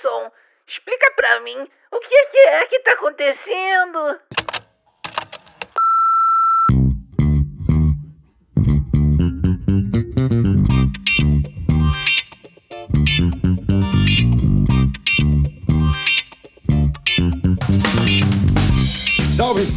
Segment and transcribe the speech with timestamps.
[0.00, 0.32] Nelson,
[0.66, 4.20] explica pra mim o que é que tá acontecendo?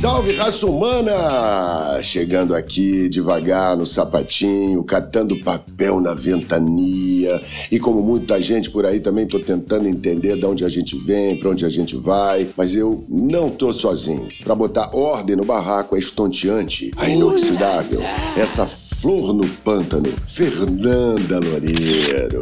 [0.04, 2.04] Salve, raça humana!
[2.04, 7.42] Chegando aqui devagar no sapatinho, catando papel na ventania.
[7.72, 11.40] E como muita gente por aí também tô tentando entender de onde a gente vem,
[11.40, 12.50] para onde a gente vai.
[12.58, 14.28] Mas eu não tô sozinho.
[14.44, 18.02] Para botar ordem no barraco é estonteante, a inoxidável,
[18.36, 18.66] essa
[19.04, 22.40] flor no pântano, Fernanda Loureiro.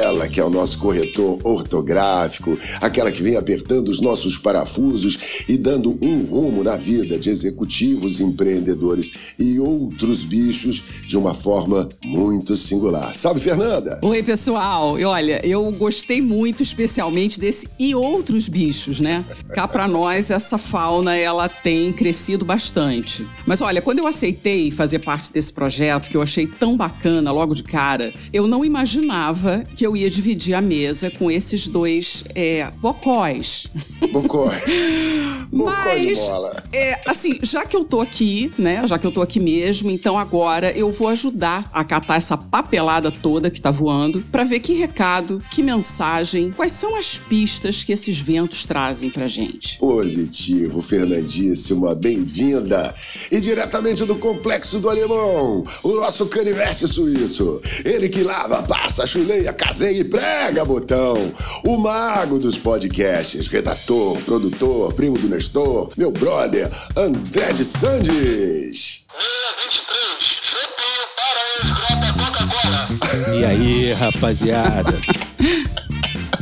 [0.00, 5.58] Ela que é o nosso corretor ortográfico, aquela que vem apertando os nossos parafusos e
[5.58, 12.56] dando um rumo na vida de executivos, empreendedores e outros bichos de uma forma muito
[12.56, 13.14] singular.
[13.14, 14.00] Salve, Fernanda!
[14.02, 14.98] Oi, pessoal.
[14.98, 19.22] E olha, eu gostei muito, especialmente desse e outros bichos, né?
[19.50, 23.28] Cá pra nós, essa fauna, ela tem crescido bastante.
[23.46, 25.65] Mas olha, quando eu aceitei fazer parte desse projeto,
[26.10, 30.54] que eu achei tão bacana logo de cara, eu não imaginava que eu ia dividir
[30.54, 33.66] a mesa com esses dois é, bocóis.
[34.12, 34.54] Bocói.
[35.50, 36.62] Mas, bola.
[36.72, 38.86] é, assim, já que eu tô aqui, né?
[38.86, 43.10] Já que eu tô aqui mesmo, então agora eu vou ajudar a catar essa papelada
[43.10, 47.92] toda que tá voando pra ver que recado, que mensagem, quais são as pistas que
[47.92, 49.78] esses ventos trazem pra gente.
[49.78, 52.94] Positivo, Fernandíssima, bem-vinda!
[53.30, 57.60] E diretamente do Complexo do Alemão, o nosso canivete suíço.
[57.84, 61.32] Ele que lava, passa, chuleia, caseia e prega botão.
[61.64, 69.04] O mago dos podcasts, redator, produtor, primo do Nestor, meu brother, André de Sandes.
[73.38, 75.00] E aí, rapaziada?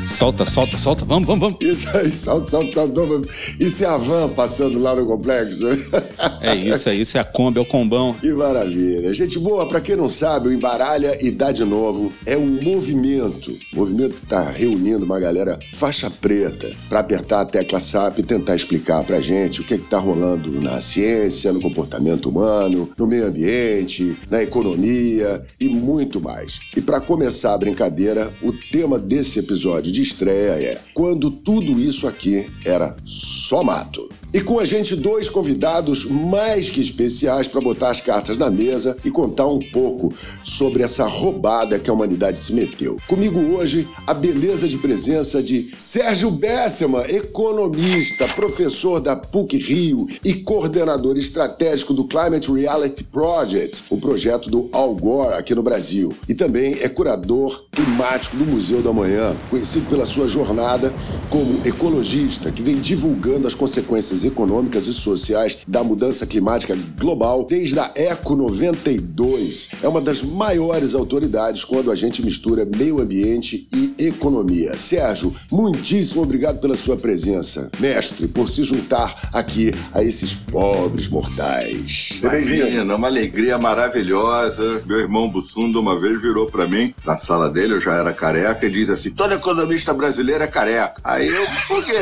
[0.06, 1.05] solta, solta, solta.
[1.05, 1.58] Vamos, vamos, vamos.
[1.60, 3.28] Isso aí, salto, salto, salto.
[3.58, 5.67] Isso é a van passando lá no complexo.
[6.40, 7.17] É isso, é isso.
[7.17, 8.14] É a Kombi, é o combão.
[8.20, 9.12] Que maravilha.
[9.14, 13.56] Gente boa, pra quem não sabe, o Embaralha e Dá de Novo é um movimento,
[13.73, 18.56] movimento que tá reunindo uma galera faixa preta pra apertar a tecla SAP e tentar
[18.56, 23.27] explicar pra gente o que que tá rolando na ciência, no comportamento humano, no meio
[23.27, 26.61] ambiente, na economia e muito mais.
[26.77, 32.08] E pra começar a brincadeira, o tema desse episódio de estreia é Quando tudo isso
[32.08, 34.10] aqui era só mato.
[34.34, 38.96] E com a gente, dois convidados mais que especiais para botar as cartas na mesa
[39.05, 40.12] e contar um pouco
[40.42, 42.98] sobre essa roubada que a humanidade se meteu.
[43.06, 50.34] Comigo hoje, a beleza de presença de Sérgio Bessema, economista, professor da PUC Rio e
[50.34, 56.12] coordenador estratégico do Climate Reality Project, o projeto do Al Gore aqui no Brasil.
[56.28, 60.92] E também é curador climático do Museu da Manhã, conhecido pela sua jornada
[61.30, 67.79] como ecologista, que vem divulgando as consequências econômicas e sociais da mudança climática global desde
[67.79, 69.70] a Eco 92.
[69.83, 74.77] É uma das maiores autoridades quando a gente mistura meio ambiente e economia.
[74.77, 77.70] Sérgio, muitíssimo obrigado pela sua presença.
[77.79, 82.18] Mestre, por se juntar aqui a esses pobres mortais.
[82.20, 84.83] Imagina, uma alegria maravilhosa.
[84.86, 88.67] Meu irmão Bussunda uma vez virou pra mim, na sala dele, eu já era careca,
[88.67, 91.01] e diz assim: todo economista brasileiro é careca.
[91.05, 91.92] Aí eu, por quê?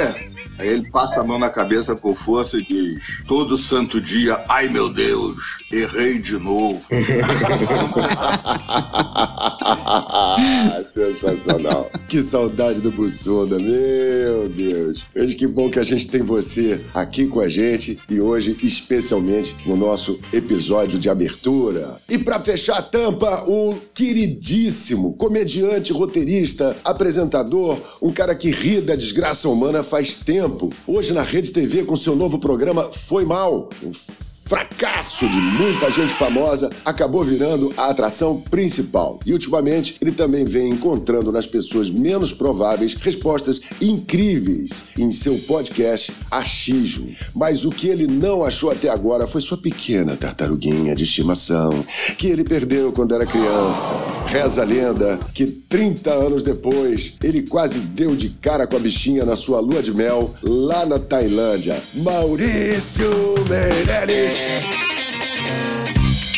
[0.59, 4.69] Aí ele passa a mão na cabeça com força e diz: todo santo dia, ai
[4.69, 6.81] meu Deus, errei de novo.
[10.91, 11.91] Sensacional.
[12.09, 15.05] Que saudade do Bussunda, meu Deus.
[15.15, 19.56] Veja que bom que a gente tem você aqui com a gente e hoje, especialmente,
[19.67, 21.97] no nosso episódio de abertura.
[22.09, 28.97] E para fechar a tampa, o queridíssimo comediante, roteirista, apresentador, um cara que ri da
[28.97, 30.71] desgraça humana faz tempo.
[30.87, 33.69] Hoje na Rede TV com seu novo programa Foi Mal.
[34.53, 39.19] Fracasso de muita gente famosa, acabou virando a atração principal.
[39.25, 46.13] E ultimamente, ele também vem encontrando nas pessoas menos prováveis respostas incríveis em seu podcast
[46.31, 47.16] Achismo.
[47.34, 51.83] Mas o que ele não achou até agora foi sua pequena tartaruguinha de estimação,
[52.19, 53.95] que ele perdeu quando era criança.
[54.27, 59.25] Reza a lenda que 30 anos depois, ele quase deu de cara com a bichinha
[59.25, 61.83] na sua lua de mel lá na Tailândia.
[61.95, 63.10] Maurício
[63.48, 64.41] Meirelles.
[64.44, 64.91] Peterson.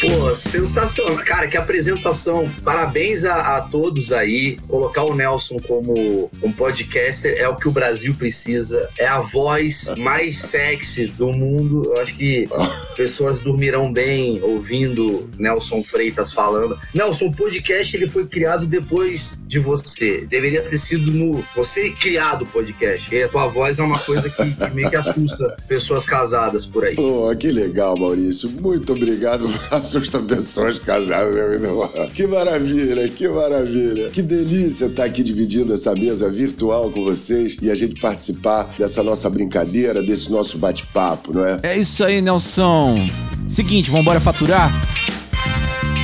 [0.06, 1.24] Pô, sensacional.
[1.24, 2.50] Cara, que apresentação.
[2.62, 4.58] Parabéns a, a, todos aí.
[4.68, 8.88] Colocar o Nelson como um podcaster é o que o Brasil precisa.
[8.98, 11.84] É a voz mais sexy do mundo.
[11.86, 12.48] Eu acho que
[12.96, 16.78] pessoas dormirão bem ouvindo Nelson Freitas falando.
[16.92, 20.26] Nelson, o podcast ele foi criado depois de você.
[20.26, 21.44] Deveria ter sido no.
[21.56, 23.14] Você criado o podcast.
[23.14, 26.84] E a tua voz é uma coisa que, que meio que assusta pessoas casadas por
[26.84, 26.96] aí.
[26.96, 28.50] Pô, que legal, Maurício.
[28.50, 29.44] Muito obrigado.
[30.28, 31.88] Pessoas casadas, meu irmão.
[32.14, 34.10] Que maravilha, que maravilha.
[34.10, 39.02] Que delícia estar aqui dividindo essa mesa virtual com vocês e a gente participar dessa
[39.02, 41.60] nossa brincadeira, desse nosso bate-papo, não é?
[41.62, 43.08] É isso aí, Nelson.
[43.48, 44.70] Seguinte, vamos embora faturar?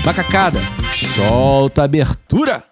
[0.04, 0.60] Macacada,
[1.14, 2.69] solta a abertura.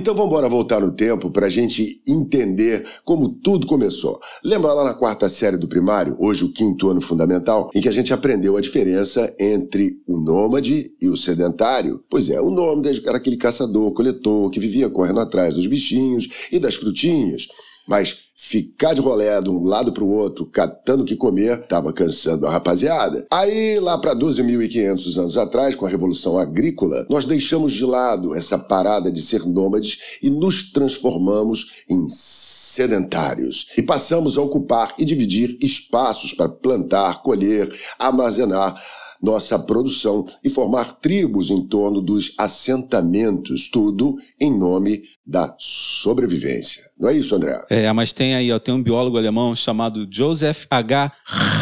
[0.00, 4.18] Então vamos embora voltar no tempo para a gente entender como tudo começou.
[4.42, 7.92] Lembra lá na quarta série do primário, hoje o quinto ano fundamental, em que a
[7.92, 12.02] gente aprendeu a diferença entre o nômade e o sedentário?
[12.08, 16.58] Pois é, o nômade era aquele caçador, coletor, que vivia correndo atrás dos bichinhos e
[16.58, 17.46] das frutinhas.
[17.86, 21.92] Mas ficar de rolé de um lado para o outro, catando o que comer, estava
[21.92, 23.26] cansando a rapaziada.
[23.30, 28.58] Aí, lá para 12.500 anos atrás, com a Revolução Agrícola, nós deixamos de lado essa
[28.58, 33.66] parada de ser nômades e nos transformamos em sedentários.
[33.76, 38.74] E passamos a ocupar e dividir espaços para plantar, colher, armazenar
[39.22, 46.82] nossa produção e formar tribos em torno dos assentamentos, tudo em nome da sobrevivência.
[46.98, 47.58] Não é isso, André?
[47.70, 51.12] É, mas tem aí, ó, tem um biólogo alemão chamado Joseph H.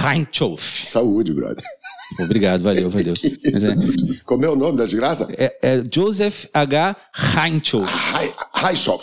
[0.03, 0.87] Reinchoff.
[0.87, 1.65] Saúde, brother.
[2.19, 3.13] Obrigado, valeu, valeu.
[3.53, 3.75] Mas é,
[4.25, 5.29] Como é o nome da desgraça?
[5.37, 6.97] É, é Joseph H.
[7.13, 7.93] Reinchoff.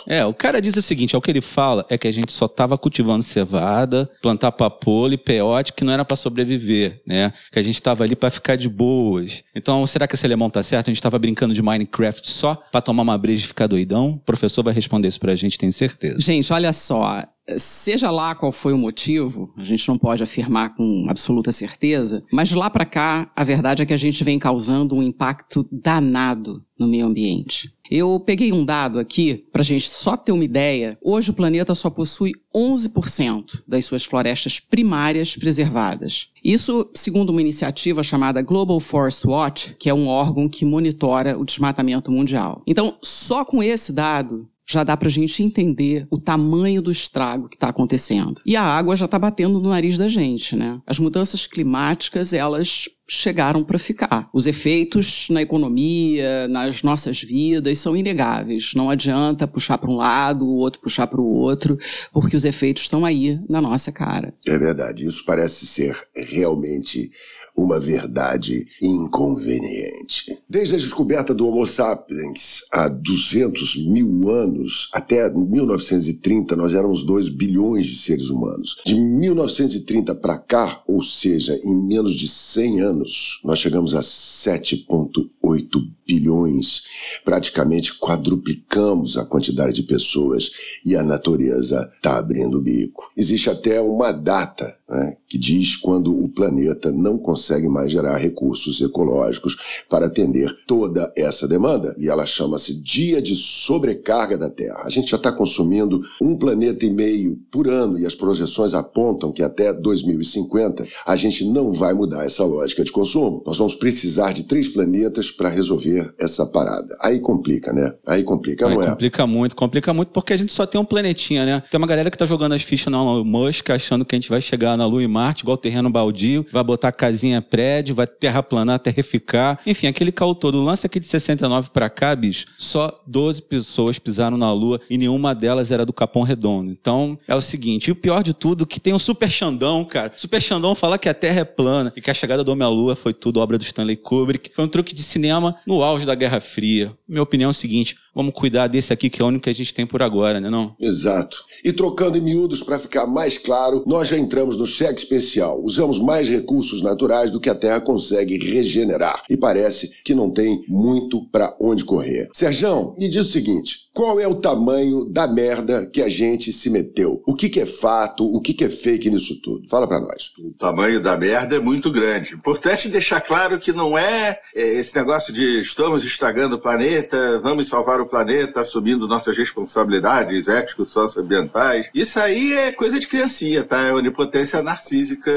[0.08, 2.32] É, o cara diz o seguinte, é o que ele fala é que a gente
[2.32, 7.32] só estava cultivando cevada, plantar papoula e peote que não era para sobreviver, né?
[7.52, 9.42] Que a gente estava ali para ficar de boas.
[9.54, 10.88] Então, será que esse alemão tá certo?
[10.88, 14.10] A gente estava brincando de Minecraft só para tomar uma breja e ficar doidão?
[14.10, 16.20] O professor vai responder isso pra gente, tenho certeza.
[16.20, 17.24] Gente, olha só,
[17.56, 22.48] seja lá qual foi o motivo, a gente não pode afirmar com absoluta certeza, mas
[22.48, 26.64] de lá para cá, a verdade é que a gente vem causando um impacto danado
[26.78, 27.72] no meio ambiente.
[27.90, 30.98] Eu peguei um dado aqui para a gente só ter uma ideia.
[31.02, 36.30] Hoje o planeta só possui 11% das suas florestas primárias preservadas.
[36.42, 41.44] Isso, segundo uma iniciativa chamada Global Forest Watch, que é um órgão que monitora o
[41.44, 42.62] desmatamento mundial.
[42.66, 47.48] Então, só com esse dado, já dá para a gente entender o tamanho do estrago
[47.48, 48.40] que está acontecendo.
[48.44, 50.80] E a água já está batendo no nariz da gente, né?
[50.86, 54.28] As mudanças climáticas, elas chegaram para ficar.
[54.32, 58.74] Os efeitos na economia, nas nossas vidas são inegáveis.
[58.74, 61.78] Não adianta puxar para um lado, o outro puxar para o outro,
[62.12, 64.34] porque os efeitos estão aí na nossa cara.
[64.44, 67.08] É verdade, isso parece ser realmente
[67.56, 70.38] uma verdade inconveniente.
[70.48, 77.30] Desde a descoberta do Homo sapiens há 200 mil anos até 1930, nós éramos 2
[77.30, 78.76] bilhões de seres humanos.
[78.84, 85.95] De 1930 para cá, ou seja, em menos de 100 anos, nós chegamos a 7,8
[86.06, 86.84] bilhões.
[87.24, 90.50] Praticamente quadruplicamos a quantidade de pessoas
[90.84, 93.10] e a natureza está abrindo o bico.
[93.16, 98.80] Existe até uma data né, que diz quando o planeta não consegue mais gerar recursos
[98.80, 101.94] ecológicos para atender toda essa demanda.
[101.98, 104.82] E ela chama-se Dia de Sobrecarga da Terra.
[104.84, 109.32] A gente já está consumindo um planeta e meio por ano e as projeções apontam
[109.32, 113.42] que até 2050 a gente não vai mudar essa lógica de consumo.
[113.44, 116.96] Nós vamos precisar de três planetas para resolver essa parada.
[117.02, 117.92] Aí complica, né?
[118.06, 118.90] Aí complica, Aí não é?
[118.90, 121.62] complica muito, complica muito porque a gente só tem um planetinha, né?
[121.70, 124.28] Tem uma galera que tá jogando as fichas no Elon Musk achando que a gente
[124.28, 128.78] vai chegar na Lua e Marte igual terreno baldio, vai botar casinha prédio, vai terraplanar,
[128.78, 129.58] terrificar.
[129.66, 130.56] Enfim, aquele caô todo.
[130.60, 134.96] O lance aqui de 69 para cá, bicho, só 12 pessoas pisaram na Lua e
[134.98, 136.70] nenhuma delas era do Capão Redondo.
[136.70, 140.12] Então, é o seguinte, e o pior de tudo, que tem um Super Xandão, cara.
[140.16, 142.70] Super Xandão fala que a Terra é plana e que a chegada do Homem à
[142.70, 144.50] Lua foi tudo obra do Stanley Kubrick.
[144.54, 146.92] Foi um truque de cinema no auge da Guerra Fria.
[147.08, 149.54] Minha opinião é o seguinte, vamos cuidar desse aqui que é o único que a
[149.54, 150.74] gente tem por agora, né não?
[150.80, 151.44] Exato.
[151.64, 155.60] E trocando em miúdos para ficar mais claro, nós já entramos no cheque especial.
[155.62, 159.22] Usamos mais recursos naturais do que a Terra consegue regenerar.
[159.30, 162.28] E parece que não tem muito para onde correr.
[162.32, 166.68] Serjão, me diz o seguinte: qual é o tamanho da merda que a gente se
[166.68, 167.22] meteu?
[167.24, 168.26] O que, que é fato?
[168.26, 169.66] O que, que é fake nisso tudo?
[169.70, 170.34] Fala para nós.
[170.38, 172.34] O tamanho da merda é muito grande.
[172.34, 177.68] Importante deixar claro que não é, é esse negócio de estamos estragando o planeta, vamos
[177.68, 181.88] salvar o planeta, assumindo nossas responsabilidades éticos, socioambientais.
[181.94, 183.80] Isso aí é coisa de criancinha, tá?
[183.80, 185.32] É onipotência narcísica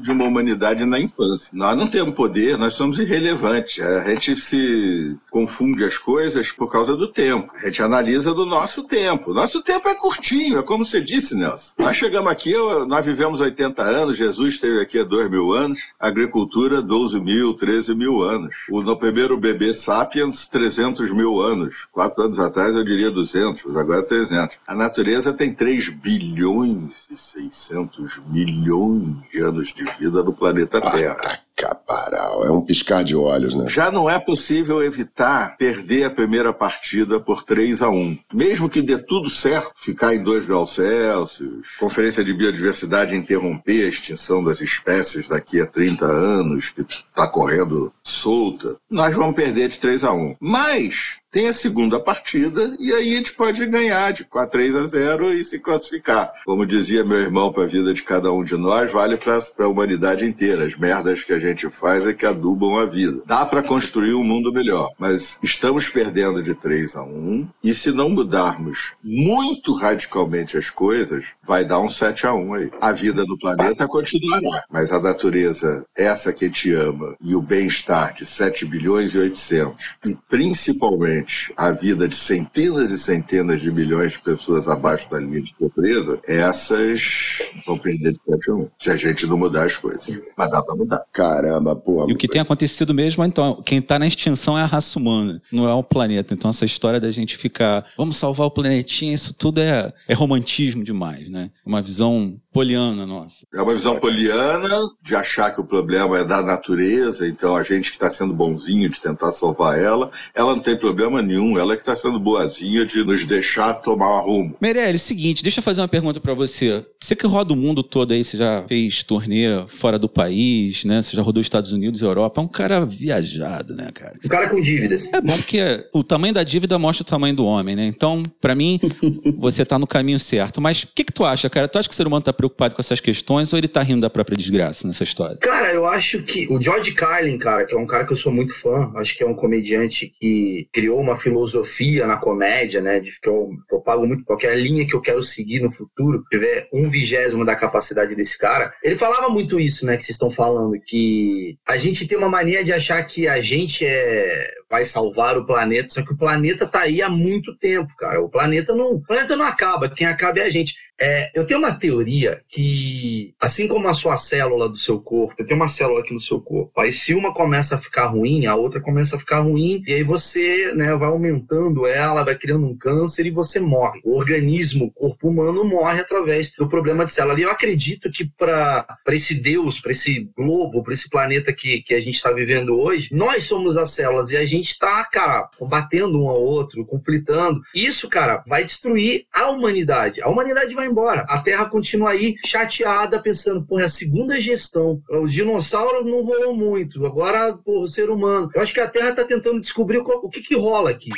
[0.00, 1.50] de uma humanidade na infância.
[1.52, 3.84] Nós não temos poder, nós somos irrelevantes.
[3.84, 7.50] A gente se confunde as coisas por causa do tempo.
[7.56, 8.03] A gente analisa
[8.34, 9.32] do nosso tempo.
[9.32, 11.72] Nosso tempo é curtinho, é como você disse, Nelson.
[11.78, 12.54] Nós chegamos aqui,
[12.86, 17.94] nós vivemos 80 anos, Jesus esteve aqui há 2 mil anos, agricultura 12 mil, 13
[17.94, 18.66] mil anos.
[18.70, 21.88] O no primeiro bebê Sapiens, 300 mil anos.
[21.90, 24.60] Quatro anos atrás eu diria 200, mas agora 300.
[24.66, 31.43] A natureza tem 3 bilhões e 600 milhões de anos de vida no planeta Terra.
[31.64, 33.64] Caparal, é um piscar de olhos, né?
[33.68, 38.82] Já não é possível evitar perder a primeira partida por 3 a 1 Mesmo que
[38.82, 44.60] dê tudo certo, ficar em 2 graus Celsius, Conferência de Biodiversidade interromper a extinção das
[44.60, 50.12] espécies daqui a 30 anos, que está correndo solta, nós vamos perder de 3 a
[50.12, 54.76] 1 Mas tem a segunda partida e aí a gente pode ganhar de 4 3
[54.76, 56.32] a 0 e se classificar.
[56.44, 59.66] Como dizia meu irmão, para a vida de cada um de nós, vale para a
[59.66, 60.64] humanidade inteira.
[60.64, 63.20] As merdas que a gente faz é que adubam a vida.
[63.26, 67.90] Dá para construir um mundo melhor, mas estamos perdendo de 3 a 1 e se
[67.90, 72.70] não mudarmos muito radicalmente as coisas, vai dar um 7 a 1 aí.
[72.80, 78.14] A vida do planeta continuará, mas a natureza, essa que te ama, e o bem-estar
[78.14, 81.23] de 7 bilhões e 800, e principalmente
[81.56, 86.20] a vida de centenas e centenas de milhões de pessoas abaixo da linha de pobreza,
[86.26, 88.68] essas vão perder de 7 a 1.
[88.78, 90.20] Se a gente não mudar as coisas.
[90.36, 91.02] Mas dá pra mudar.
[91.12, 92.10] Caramba, porra.
[92.10, 95.40] E o que tem acontecido mesmo, então, quem tá na extinção é a raça humana,
[95.52, 96.34] não é o planeta.
[96.34, 100.82] Então, essa história da gente ficar, vamos salvar o planetinha, isso tudo é, é romantismo
[100.82, 101.50] demais, né?
[101.64, 103.44] Uma visão poliana nossa.
[103.52, 104.68] É uma visão poliana
[105.02, 108.88] de achar que o problema é da natureza, então a gente que está sendo bonzinho
[108.88, 113.04] de tentar salvar ela, ela não tem problema nenhum, ela que está sendo boazinha de
[113.04, 114.56] nos deixar tomar rumo.
[114.60, 116.84] Meirelles, seguinte, deixa eu fazer uma pergunta para você.
[117.00, 121.02] Você que roda o mundo todo aí, você já fez turnê fora do país, né?
[121.02, 124.18] Você já rodou Estados Unidos e Europa, é um cara viajado, né, cara?
[124.24, 125.12] Um cara com dívidas.
[125.12, 127.86] É bom porque o tamanho da dívida mostra o tamanho do homem, né?
[127.86, 128.80] Então, para mim,
[129.38, 130.60] você tá no caminho certo.
[130.60, 131.68] Mas o que tu acha, cara?
[131.68, 134.00] Tu acha que o ser humano tá preocupado com essas questões ou ele tá rindo
[134.00, 135.36] da própria desgraça nessa história?
[135.36, 138.32] Cara, eu acho que o George Carlin, cara, que é um cara que eu sou
[138.32, 143.00] muito fã, acho que é um comediante que criou uma filosofia na comédia, né?
[143.00, 143.50] De que eu,
[143.84, 148.14] pago muito qualquer linha que eu quero seguir no futuro, tiver um vigésimo da capacidade
[148.14, 148.72] desse cara.
[148.82, 149.96] Ele falava muito isso, né?
[149.96, 153.86] Que vocês estão falando, que a gente tem uma mania de achar que a gente
[153.86, 158.20] é vai salvar o planeta, só que o planeta tá aí há muito tempo, cara.
[158.20, 160.74] O planeta não, o planeta não acaba, quem acaba é a gente.
[161.00, 165.46] É, eu tenho uma teoria que, assim como a sua célula do seu corpo, eu
[165.46, 168.54] tenho uma célula aqui no seu corpo, aí se uma começa a ficar ruim, a
[168.54, 172.76] outra começa a ficar ruim, e aí você né, vai aumentando ela, vai criando um
[172.76, 174.00] câncer e você morre.
[174.04, 177.38] O organismo, o corpo humano morre através do problema de célula.
[177.38, 181.94] E eu acredito que para esse Deus, para esse globo, para esse planeta que, que
[181.94, 186.22] a gente está vivendo hoje, nós somos as células e a gente está, cara, combatendo
[186.22, 187.60] um ao outro, conflitando.
[187.74, 190.22] Isso, cara, vai destruir a humanidade.
[190.22, 191.24] A humanidade vai embora.
[191.28, 195.00] A Terra continua aí chateada, pensando, pô, é a segunda gestão.
[195.08, 197.04] O dinossauro não rolou muito.
[197.06, 198.50] Agora, pô, o ser humano.
[198.54, 201.10] Eu acho que a Terra está tentando descobrir o, o que, que rola aqui.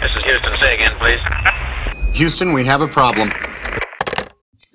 [0.00, 0.58] This is Houston.
[0.60, 1.22] Say again, please.
[2.14, 3.30] Houston, we have a problem.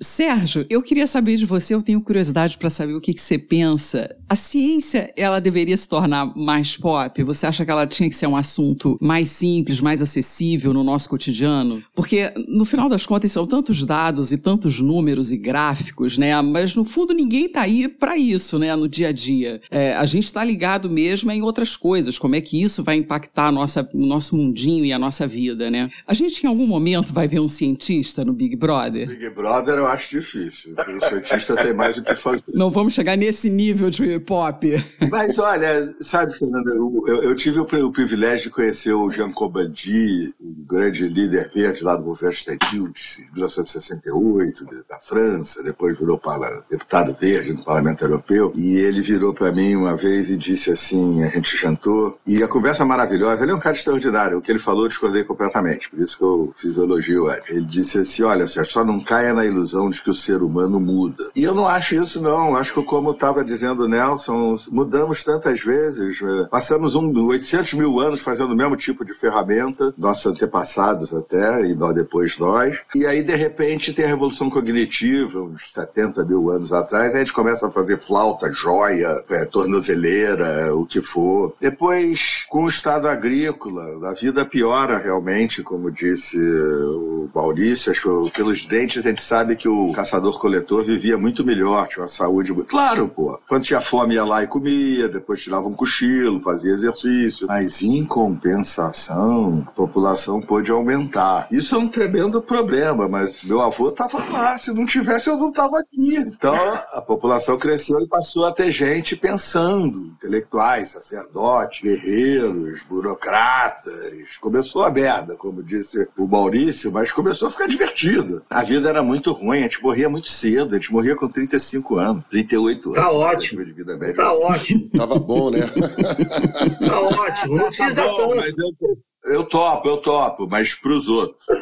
[0.04, 3.38] Sérgio, eu queria saber de você, eu tenho curiosidade para saber o que, que, você
[3.38, 4.14] pensa.
[4.28, 7.22] A ciência, ela deveria se tornar mais pop?
[7.24, 11.08] Você acha que ela tinha que ser um assunto mais simples, mais acessível no nosso
[11.08, 11.82] cotidiano?
[11.94, 16.40] Porque, no final das contas, são tantos dados e tantos números e gráficos, né?
[16.42, 18.74] Mas, no fundo, ninguém tá aí para isso, né?
[18.76, 19.60] No dia a dia.
[19.70, 23.50] É, a gente está ligado mesmo em outras coisas, como é que isso vai impactar
[23.50, 25.90] nossa, o nosso mundinho e a nossa vida, né?
[26.06, 29.08] A gente, em algum momento, vai ver um cientista no Big Brother?
[29.08, 30.74] Big Brother, eu acho difícil.
[30.74, 32.44] O cientista tem mais o que fazer.
[32.54, 34.84] Não vamos chegar nesse nível de pop.
[35.10, 40.66] Mas olha, sabe, Fernanda, eu, eu tive o, privilégio de conhecer o Jean Cobandi, o
[40.66, 46.62] grande líder verde lá do governo estudantil de 1968, de- da França, depois virou para,
[46.70, 51.22] deputado verde no Parlamento Europeu, e ele virou para mim uma vez e disse assim,
[51.22, 54.58] a gente jantou, e a conversa maravilhosa, ele é um cara extraordinário, o que ele
[54.58, 57.50] falou eu discordei completamente, por isso que eu fiz o elogio antes.
[57.50, 61.22] Ele disse assim, olha, só não caia na ilusão de que o ser humano muda.
[61.34, 65.60] E eu não acho isso não, acho que como estava dizendo o Nelson, mudamos tantas
[65.62, 71.12] vezes, eh, passamos um, 800 mil anos fazendo o mesmo tipo de ferramenta, nossos antepassados
[71.12, 76.48] até, e depois nós, e aí de repente tem a revolução cognitiva, uns 70 mil
[76.50, 81.54] anos atrás, a gente começa a fazer flauta, joia, eh, tornozeleira, o que for.
[81.60, 88.66] Depois, com o estado agrícola, a vida piora realmente, como disse o Maurício, acho, pelos
[88.66, 92.54] dentes a gente sabe que o caçador-coletor vivia muito melhor, tinha uma saúde.
[92.64, 97.46] Claro, pô, quando tinha fome ia lá e comia, depois tirava um cochilo, fazia exercício,
[97.46, 101.46] mas em compensação, a população pôde aumentar.
[101.50, 105.50] Isso é um tremendo problema, mas meu avô estava lá, se não tivesse eu não
[105.50, 106.16] estava aqui.
[106.16, 114.36] Então a população cresceu e passou a ter gente pensando, intelectuais, sacerdotes, guerreiros, burocratas.
[114.40, 118.42] Começou a merda, como disse o Maurício, mas começou a ficar divertido.
[118.50, 121.96] A vida era muito ruim, a gente morria muito cedo, a gente morria com 35
[121.96, 122.98] anos, 38 anos.
[122.98, 123.64] Tá ótimo.
[123.64, 124.14] De vida média.
[124.14, 125.60] Tá ótimo, Tava bom, né?
[126.86, 127.56] tá ótimo.
[127.56, 128.36] Não precisa Tá bom, tanto.
[128.36, 131.44] mas eu, eu topo, eu topo, mas pros outros.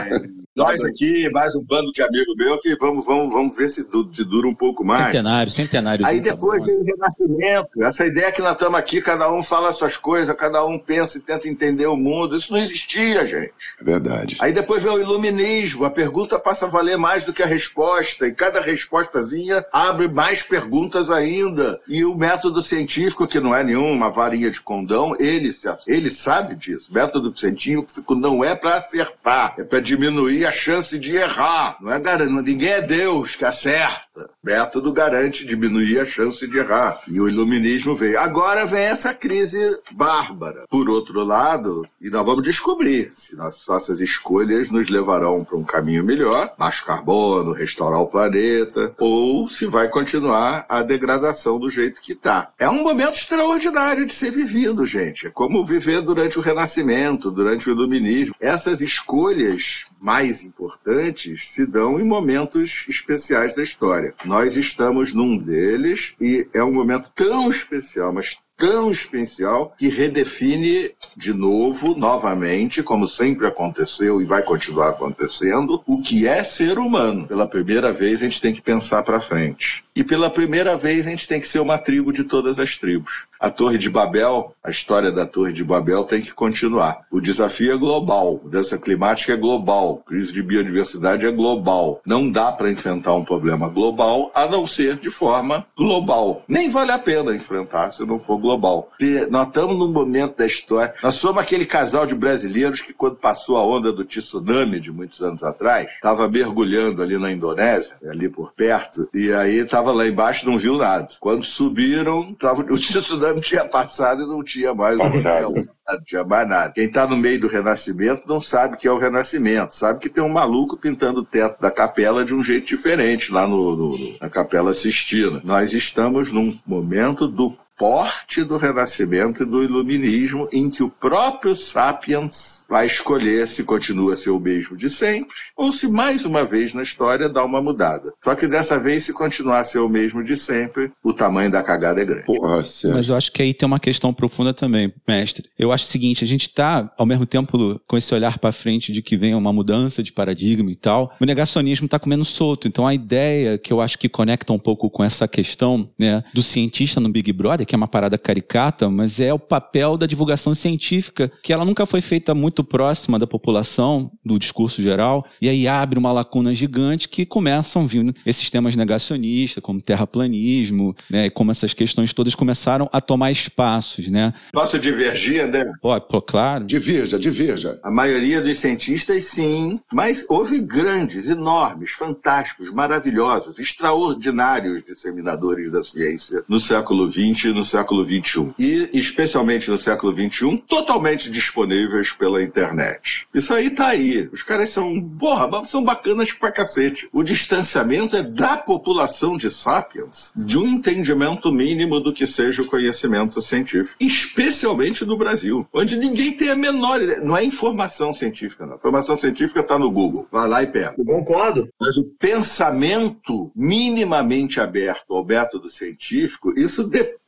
[0.00, 3.88] É, nós aqui, mais um bando de amigos meu, que vamos, vamos, vamos ver se,
[3.88, 5.06] du- se dura um pouco mais.
[5.06, 6.04] Centenário, centenário.
[6.06, 7.82] Aí depois vem o renascimento.
[7.84, 11.20] Essa ideia que nós estamos aqui, cada um fala suas coisas, cada um pensa e
[11.20, 12.36] tenta entender o mundo.
[12.36, 13.52] Isso não existia, gente.
[13.80, 14.36] É verdade.
[14.40, 15.84] Aí depois vem o iluminismo.
[15.84, 18.26] A pergunta passa a valer mais do que a resposta.
[18.26, 21.80] E cada respostazinha abre mais perguntas ainda.
[21.88, 25.48] E o método científico, que não é nenhuma varinha de condão, ele,
[25.86, 26.90] ele sabe disso.
[26.90, 31.76] O método científico não é para acertar, é para diminuir a chance de errar.
[31.80, 34.28] Não é gar- Ninguém é Deus que acerta.
[34.44, 36.98] Método garante diminuir a chance de errar.
[37.08, 38.18] E o iluminismo veio.
[38.18, 39.58] Agora vem essa crise
[39.92, 40.64] bárbara.
[40.68, 46.04] Por outro lado, e nós vamos descobrir se nossas escolhas nos levarão para um caminho
[46.04, 52.12] melhor, baixo carbono, restaurar o planeta, ou se vai continuar a degradação do jeito que
[52.12, 52.50] está.
[52.58, 55.26] É um momento extraordinário de ser vivido, gente.
[55.26, 58.34] É como viver durante o Renascimento, durante o Iluminismo.
[58.40, 64.14] Essas escolhas mais importantes se dão em momentos especiais da história.
[64.24, 70.90] Nós estamos num deles e é um momento tão especial, mas tão especial que redefine
[71.16, 77.26] de novo, novamente, como sempre aconteceu e vai continuar acontecendo, o que é ser humano.
[77.26, 79.82] Pela primeira vez a gente tem que pensar para frente.
[79.96, 83.26] E pela primeira vez a gente tem que ser uma tribo de todas as tribos.
[83.40, 87.06] A Torre de Babel, a história da Torre de Babel tem que continuar.
[87.10, 92.02] O desafio é global, mudança climática é global, crise de biodiversidade é global.
[92.06, 96.44] Não dá para enfrentar um problema global a não ser de forma global.
[96.46, 98.49] Nem vale a pena enfrentar se não for global.
[98.82, 100.92] Porque nós estamos num momento da história.
[101.02, 105.20] Nós somos aquele casal de brasileiros que, quando passou a onda do tsunami de muitos
[105.22, 110.44] anos atrás, estava mergulhando ali na Indonésia, ali por perto, e aí estava lá embaixo
[110.44, 111.06] e não viu nada.
[111.20, 115.54] Quando subiram, tava, o tsunami tinha passado e não tinha mais o hotel.
[115.88, 116.72] Não tinha mais nada.
[116.72, 119.74] Quem está no meio do Renascimento não sabe que é o Renascimento.
[119.74, 123.46] Sabe que tem um maluco pintando o teto da capela de um jeito diferente lá
[123.46, 125.40] no, no- no- na Capela Sistina.
[125.44, 131.54] Nós estamos num momento do porte do Renascimento e do Iluminismo, em que o próprio
[131.54, 136.44] Sapiens vai escolher se continua a ser o mesmo de sempre ou se mais uma
[136.44, 138.12] vez na história dá uma mudada.
[138.22, 141.62] Só que dessa vez, se continuar a ser o mesmo de sempre, o tamanho da
[141.62, 142.26] cagada é grande.
[142.26, 142.62] Porra.
[142.92, 145.48] Mas eu acho que aí tem uma questão profunda também, mestre.
[145.58, 148.92] Eu acho o seguinte, a gente tá, ao mesmo tempo, com esse olhar para frente
[148.92, 152.68] de que vem uma mudança de paradigma e tal, o negacionismo tá comendo solto.
[152.68, 156.42] Então a ideia que eu acho que conecta um pouco com essa questão, né, do
[156.42, 160.52] cientista no Big Brother, que é uma parada caricata, mas é o papel da divulgação
[160.52, 165.68] científica, que ela nunca foi feita muito próxima da população, do discurso geral, e aí
[165.68, 171.52] abre uma lacuna gigante que começam vindo esses temas negacionistas, como terraplanismo, né, e como
[171.52, 174.32] essas questões todas começaram a tomar espaços, né?
[174.52, 175.70] Posso divergir, André?
[175.80, 176.64] Pô, pô, claro.
[176.64, 177.78] Divirja, divirja.
[177.84, 186.42] A maioria dos cientistas, sim, mas houve grandes, enormes, fantásticos, maravilhosos, extraordinários disseminadores da ciência
[186.48, 188.52] no século XX e no século XXI.
[188.58, 193.26] E, especialmente no século XXI, totalmente disponíveis pela internet.
[193.34, 194.28] Isso aí tá aí.
[194.32, 197.08] Os caras são, porra, são bacanas pra cacete.
[197.12, 202.66] O distanciamento é da população de sapiens de um entendimento mínimo do que seja o
[202.66, 203.96] conhecimento científico.
[204.00, 207.20] Especialmente no Brasil, onde ninguém tem a menor ideia.
[207.20, 208.76] Não é informação científica, não.
[208.76, 210.26] Informação científica está no Google.
[210.30, 210.94] Vai lá e pega.
[211.04, 211.68] Concordo.
[211.80, 217.20] Mas o pensamento minimamente aberto ao método científico, isso depende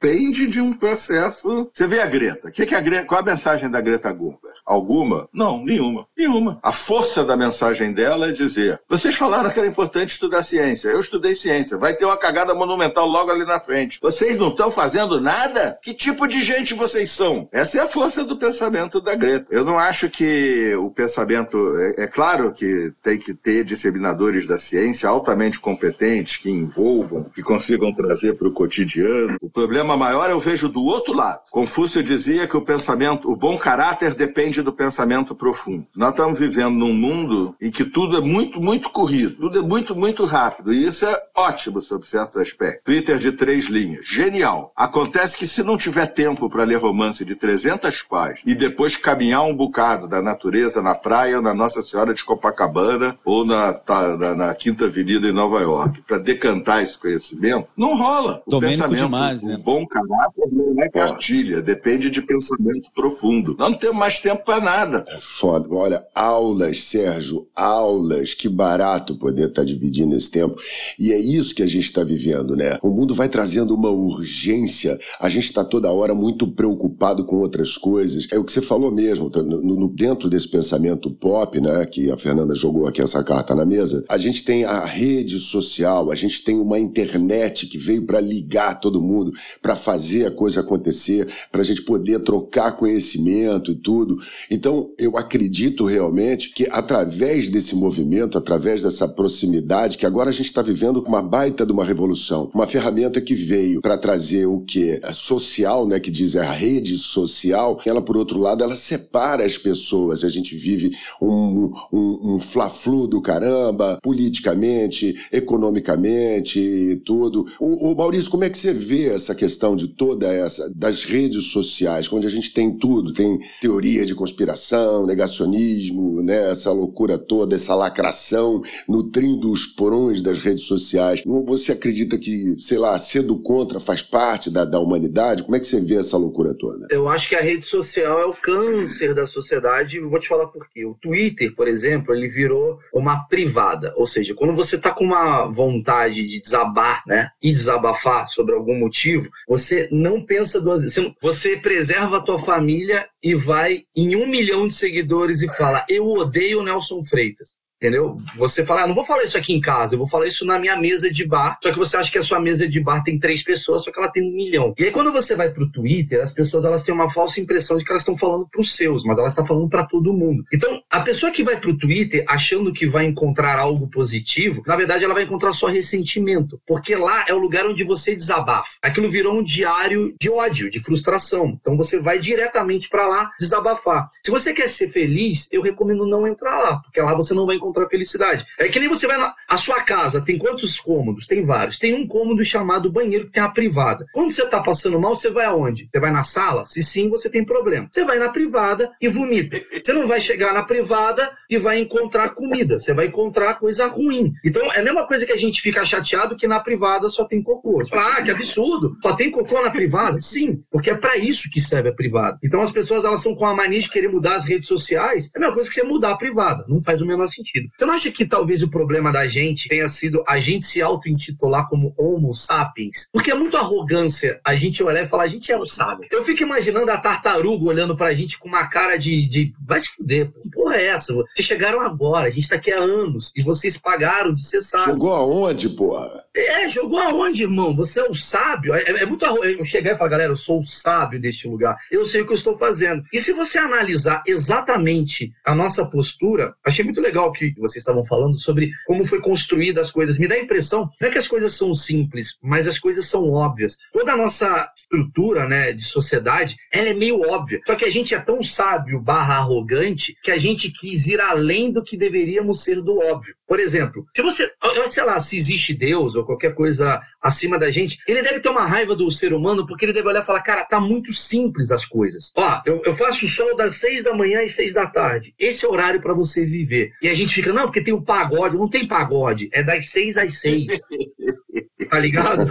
[0.49, 1.69] de um processo.
[1.73, 2.51] Você vê a Greta.
[2.51, 4.39] Que que a Greta qual a mensagem da Greta Thunberg?
[4.65, 5.29] Alguma?
[5.33, 6.07] Não, nenhuma.
[6.17, 6.59] Nenhuma.
[6.63, 10.89] A força da mensagem dela é dizer: vocês falaram que era importante estudar ciência.
[10.89, 11.79] Eu estudei ciência.
[11.79, 13.99] Vai ter uma cagada monumental logo ali na frente.
[14.01, 15.79] Vocês não estão fazendo nada?
[15.83, 17.49] Que tipo de gente vocês são?
[17.53, 19.49] Essa é a força do pensamento da Greta.
[19.51, 21.59] Eu não acho que o pensamento.
[21.99, 27.43] É, é claro que tem que ter disseminadores da ciência altamente competentes, que envolvam, que
[27.43, 29.37] consigam trazer para o cotidiano.
[29.41, 31.43] O problema maior eu vejo do outro lado.
[31.53, 35.87] Confúcio dizia que o pensamento, o bom caráter depende do pensamento profundo.
[35.97, 39.95] Nós estamos vivendo num mundo em que tudo é muito, muito corrido, tudo é muito,
[39.95, 40.73] muito rápido.
[40.73, 42.83] E isso é ótimo sob certos aspectos.
[42.85, 44.05] Twitter de três linhas.
[44.05, 44.73] Genial.
[44.77, 49.45] Acontece que se não tiver tempo para ler romance de 300 páginas e depois caminhar
[49.45, 54.17] um bocado da natureza na praia ou na Nossa Senhora de Copacabana ou na, tá,
[54.17, 58.43] na, na Quinta Avenida em Nova York para decantar esse conhecimento, não rola.
[58.45, 59.57] O Domênico pensamento, demais, o né?
[59.63, 63.55] bom caráter não é cartilha, depende de pensamento profundo.
[63.59, 65.05] Não temos mais tempo para nada.
[65.09, 65.69] É foda.
[65.71, 68.35] Olha, aulas, Sérgio, aulas.
[68.35, 70.57] Que barato poder estar dividindo esse tempo.
[70.99, 72.79] E é isso que a gente está vivendo, né?
[72.83, 74.99] O mundo vai trazendo uma urgência.
[75.21, 78.27] A gente está toda hora muito preocupado com outras coisas.
[78.33, 81.85] É o que você falou mesmo, tá no, no- dentro desse pensamento pop, né?
[81.87, 84.05] Que a Fernanda jogou aqui essa carta na mesa.
[84.09, 88.81] A gente tem a rede social, a gente tem uma internet que veio para ligar
[88.81, 94.17] todo mundo, para fazer a coisa acontecer, para a gente poder trocar conhecimento e tudo.
[94.51, 100.47] Então, eu acredito realmente que através desse movimento, através dessa proximidade, que agora a gente
[100.47, 105.01] está vivendo uma baita de uma revolução, uma ferramenta que veio para trazer o que
[105.03, 109.59] é social, né, que diz a rede social, ela por outro lado ela separa as
[109.59, 110.25] pessoas.
[110.25, 117.47] A gente vive um, um, um fla-flu do caramba, politicamente, economicamente, e tudo.
[117.61, 121.47] O, o Maurício, como é que você vê essa questão de toda essa das redes
[121.53, 127.55] sociais, onde a gente tem tudo, tem teoria de conspiração, negacionismo, né, essa loucura toda,
[127.55, 131.23] essa lacração nutrindo os porões das redes sociais.
[131.47, 135.43] Você acredita que, sei lá, ser do contra faz parte da, da humanidade?
[135.43, 136.87] Como é que você vê essa loucura toda?
[136.91, 140.01] Eu acho que a rede social é o câncer da sociedade.
[140.01, 140.85] Vou te falar por quê.
[140.85, 143.93] O Twitter, por exemplo, ele virou uma privada.
[143.97, 147.31] Ou seja, quando você tá com uma vontade de desabar, né?
[147.43, 150.97] E desabafar sobre algum motivo, você não pensa duas vezes.
[150.97, 155.85] Você, você preserva a tua família e vai em um milhão de seguidores e fala:
[155.89, 157.62] Eu odeio o Nelson Freitas.
[157.83, 158.15] Entendeu?
[158.37, 160.57] Você fala, ah, não vou falar isso aqui em casa, eu vou falar isso na
[160.57, 161.59] minha mesa de bar.
[161.61, 163.99] Só que você acha que a sua mesa de bar tem três pessoas, só que
[163.99, 164.73] ela tem um milhão.
[164.79, 167.85] E aí, quando você vai pro Twitter, as pessoas elas têm uma falsa impressão de
[167.85, 170.45] que elas estão falando pros seus, mas elas estão falando para todo mundo.
[170.53, 175.05] Então, a pessoa que vai pro Twitter achando que vai encontrar algo positivo, na verdade,
[175.05, 176.61] ela vai encontrar só ressentimento.
[176.65, 178.79] Porque lá é o lugar onde você desabafa.
[178.81, 181.59] Aquilo virou um diário de ódio, de frustração.
[181.61, 184.09] Então, você vai diretamente para lá desabafar.
[184.25, 187.57] Se você quer ser feliz, eu recomendo não entrar lá, porque lá você não vai
[187.57, 188.45] encontrar felicidade.
[188.59, 191.27] É que nem você vai na a sua casa, tem quantos cômodos?
[191.27, 191.79] Tem vários.
[191.79, 194.07] Tem um cômodo chamado banheiro que tem a privada.
[194.13, 195.87] Quando você tá passando mal, você vai aonde?
[195.91, 196.65] Você vai na sala?
[196.65, 197.89] Se sim, você tem problema.
[197.91, 199.61] Você vai na privada e vomita.
[199.83, 202.79] Você não vai chegar na privada e vai encontrar comida.
[202.79, 204.33] Você vai encontrar coisa ruim.
[204.45, 207.43] Então é a mesma coisa que a gente fica chateado que na privada só tem
[207.43, 207.85] cocô.
[207.87, 208.97] Fala, ah, que absurdo.
[209.03, 210.21] Só tem cocô na privada?
[210.21, 212.39] Sim, porque é para isso que serve a privada.
[212.43, 215.31] Então as pessoas elas estão com a mania de querer mudar as redes sociais.
[215.35, 216.65] É a mesma coisa que você mudar a privada.
[216.69, 217.62] Não faz o menor sentido.
[217.77, 221.69] Você não acha que talvez o problema da gente tenha sido a gente se auto-intitular
[221.69, 223.09] como Homo sapiens?
[223.13, 226.07] Porque é muito arrogância a gente olhar e falar, a gente é o sábio.
[226.11, 229.29] Eu fico imaginando a tartaruga olhando pra gente com uma cara de.
[229.29, 230.41] de vai se fuder, pô.
[230.43, 231.13] Que porra é essa?
[231.15, 234.93] Vocês chegaram agora, a gente tá aqui há anos e vocês pagaram de ser sábio.
[234.95, 236.07] Jogou aonde, porra?
[236.35, 237.75] É, jogou aonde, irmão?
[237.77, 238.75] Você é o sábio?
[238.75, 241.77] É, é muito arro- eu chegar e falar, galera, eu sou o sábio deste lugar.
[241.91, 243.03] Eu sei o que eu estou fazendo.
[243.13, 248.05] E se você analisar exatamente a nossa postura, achei muito legal o que vocês estavam
[248.05, 250.19] falando sobre como foi construída as coisas.
[250.19, 253.31] Me dá a impressão, não é que as coisas são simples, mas as coisas são
[253.31, 253.79] óbvias.
[253.93, 257.61] Toda a nossa estrutura, né, de sociedade, ela é meio óbvia.
[257.67, 261.71] Só que a gente é tão sábio barra arrogante que a gente quis ir além
[261.71, 263.35] do que deveríamos ser do óbvio.
[263.47, 264.51] Por exemplo, se você,
[264.89, 268.67] sei lá, se existe Deus ou qualquer coisa acima da gente, ele deve ter uma
[268.67, 271.85] raiva do ser humano porque ele deve olhar e falar, cara, tá muito simples as
[271.85, 272.33] coisas.
[272.37, 275.35] Ó, eu, eu faço sol das seis da manhã às seis da tarde.
[275.39, 276.93] Esse é o horário para você viver.
[277.03, 278.57] E a gente fica, não, porque tem o pagode.
[278.57, 280.81] Não tem pagode, é das seis às seis.
[281.89, 282.47] Tá ligado?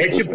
[0.00, 0.34] É tipo,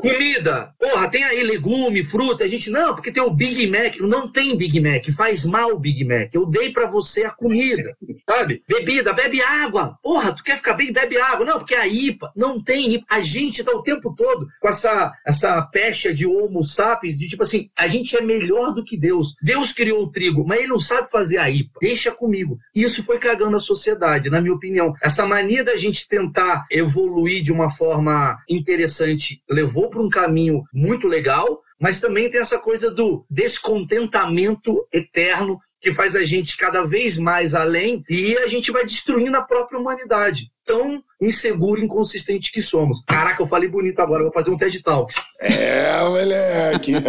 [0.00, 0.74] comida.
[0.78, 2.44] Porra, tem aí legume, fruta.
[2.44, 3.96] A gente, não, porque tem o Big Mac.
[4.00, 6.34] Não tem Big Mac, faz mal o Big Mac.
[6.34, 7.96] Eu dei pra você a comida,
[8.28, 8.62] sabe?
[8.68, 9.98] Bebida, bebe água.
[10.02, 11.46] Porra, tu quer ficar bem, bebe água.
[11.46, 12.32] Não, porque a IPA.
[12.36, 13.06] Não tem IPA.
[13.08, 17.42] A gente tá o tempo todo com essa, essa pecha de homo sapiens, de tipo
[17.42, 19.34] assim, a gente é melhor do que Deus.
[19.42, 21.78] Deus criou o trigo, mas ele não sabe fazer a IPA.
[21.80, 22.58] Deixa comigo.
[22.74, 24.94] Isso foi cagando a sociedade, na minha opinião.
[25.02, 31.06] Essa mania da gente tentar evoluir de uma forma interessante levou para um caminho muito
[31.06, 37.16] legal, mas também tem essa coisa do descontentamento eterno que faz a gente cada vez
[37.16, 40.50] mais além e a gente vai destruindo a própria humanidade.
[40.64, 43.00] Tão inseguro e inconsistente que somos.
[43.06, 45.14] Caraca, eu falei bonito agora, vou fazer um TED Talks.
[45.40, 46.94] É, moleque.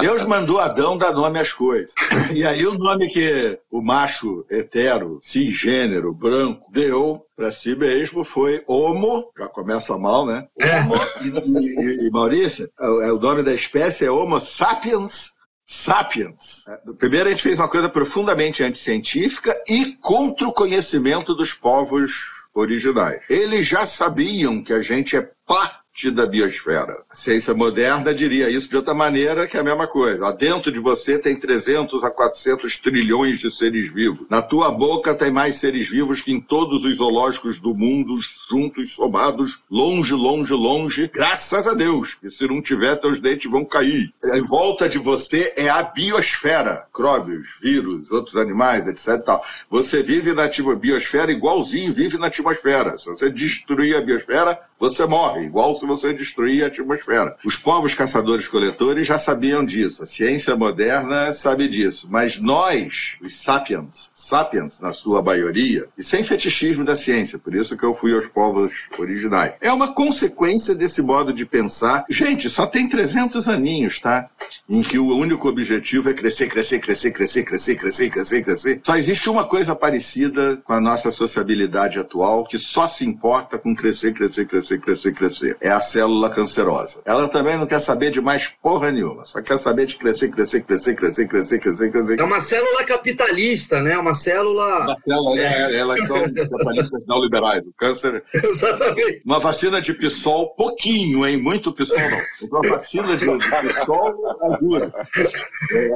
[0.00, 1.94] Deus mandou Adão dar nome às coisas.
[2.34, 8.64] E aí o nome que o macho hetero, cisgênero, branco, deu para si mesmo foi
[8.66, 10.44] Homo, já começa mal, né?
[10.58, 10.80] É.
[10.80, 15.37] Homo, e, e- e- Maurício, o o nome da espécie é Homo sapiens
[15.70, 16.64] sapiens.
[16.96, 23.20] Primeiro a gente fez uma coisa profundamente anticientífica e contra o conhecimento dos povos originais.
[23.28, 27.02] Eles já sabiam que a gente é parte da biosfera.
[27.10, 30.32] A ciência moderna diria isso de outra maneira, que é a mesma coisa.
[30.32, 34.26] Dentro de você tem 300 a 400 trilhões de seres vivos.
[34.30, 38.16] Na tua boca tem mais seres vivos que em todos os zoológicos do mundo,
[38.48, 41.10] juntos, somados, longe, longe, longe.
[41.12, 44.12] Graças a Deus, que se não tiver, teus dentes vão cair.
[44.24, 46.86] Em volta de você é a biosfera.
[46.88, 49.08] Micróbios, vírus, outros animais, etc.
[49.08, 49.44] e Tal.
[49.68, 50.48] Você vive na
[50.80, 52.96] biosfera igualzinho vive na atmosfera.
[52.96, 57.36] Se você destruir a biosfera, você morre, igual se você destruir a atmosfera.
[57.44, 64.10] Os povos caçadores-coletores já sabiam disso, a ciência moderna sabe disso, mas nós, os sapiens,
[64.12, 68.28] sapiens na sua maioria, e sem fetichismo da ciência, por isso que eu fui aos
[68.28, 72.04] povos originais, é uma consequência desse modo de pensar.
[72.08, 74.28] Gente, só tem 300 aninhos, tá?
[74.68, 78.80] Em que o único objetivo é crescer, crescer, crescer, crescer, crescer, crescer, crescer, crescer.
[78.82, 83.74] Só existe uma coisa parecida com a nossa sociabilidade atual, que só se importa com
[83.74, 85.56] crescer, crescer, crescer, crescer, crescer.
[85.62, 87.00] É a célula cancerosa.
[87.06, 90.60] Ela também não quer saber de mais porra nenhuma, só quer saber de crescer, crescer,
[90.62, 92.20] crescer, crescer, crescer, crescer, crescer.
[92.20, 93.96] É uma célula capitalista, né?
[93.96, 94.94] Uma célula.
[95.08, 97.62] Ela- é- Elas são capitalistas não liberais.
[97.62, 99.22] O câncer Exatamente.
[99.24, 101.40] Uma vacina de PSOL, pouquinho, hein?
[101.40, 102.18] Muito PSOL não.
[102.50, 104.14] Uma vacina de, de PSOL
[104.54, 104.92] ajuda.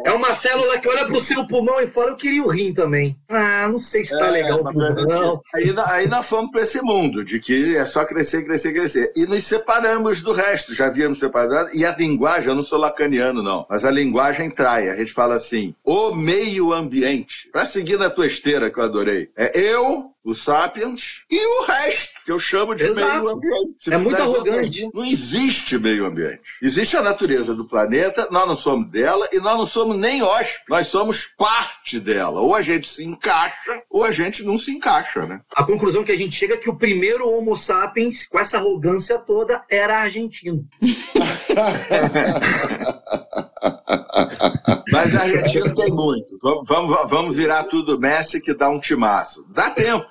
[0.04, 3.16] É uma célula que olha pro seu pulmão e fala: Eu queria o rim também.
[3.28, 5.40] Ah, não sei se tá legal o gente- pulmão.
[5.54, 9.12] Aí, aí nós fomos para esse mundo de que é só crescer, crescer, crescer.
[9.16, 11.70] E nos separamos do resto, já havíamos separado.
[11.74, 14.90] E a linguagem, eu não sou lacaniano, não, mas a linguagem trai.
[14.90, 17.48] A gente fala assim: o meio ambiente.
[17.50, 19.30] Para seguir na tua esteira, que eu adorei.
[19.36, 23.06] É eu, os sapiens e o resto, que eu chamo de Exato.
[23.06, 23.74] meio ambiente.
[23.78, 24.88] Se É muito arrogante.
[24.94, 26.58] Não existe meio ambiente.
[26.62, 30.62] Existe a natureza do planeta, nós não somos dela e nós não somos nem hóspedes.
[30.68, 32.40] Nós somos parte dela.
[32.40, 35.40] Ou a gente se encaixa, ou a gente não se encaixa, né?
[35.54, 39.18] A conclusão que a gente chega é que o primeiro Homo sapiens, com essa arrogância
[39.18, 40.64] toda, era argentino.
[44.90, 46.36] Mas a Argentina tem muito.
[46.42, 49.46] Vamos, vamos, vamos virar tudo Messi que dá um timaço.
[49.50, 50.06] Dá tempo.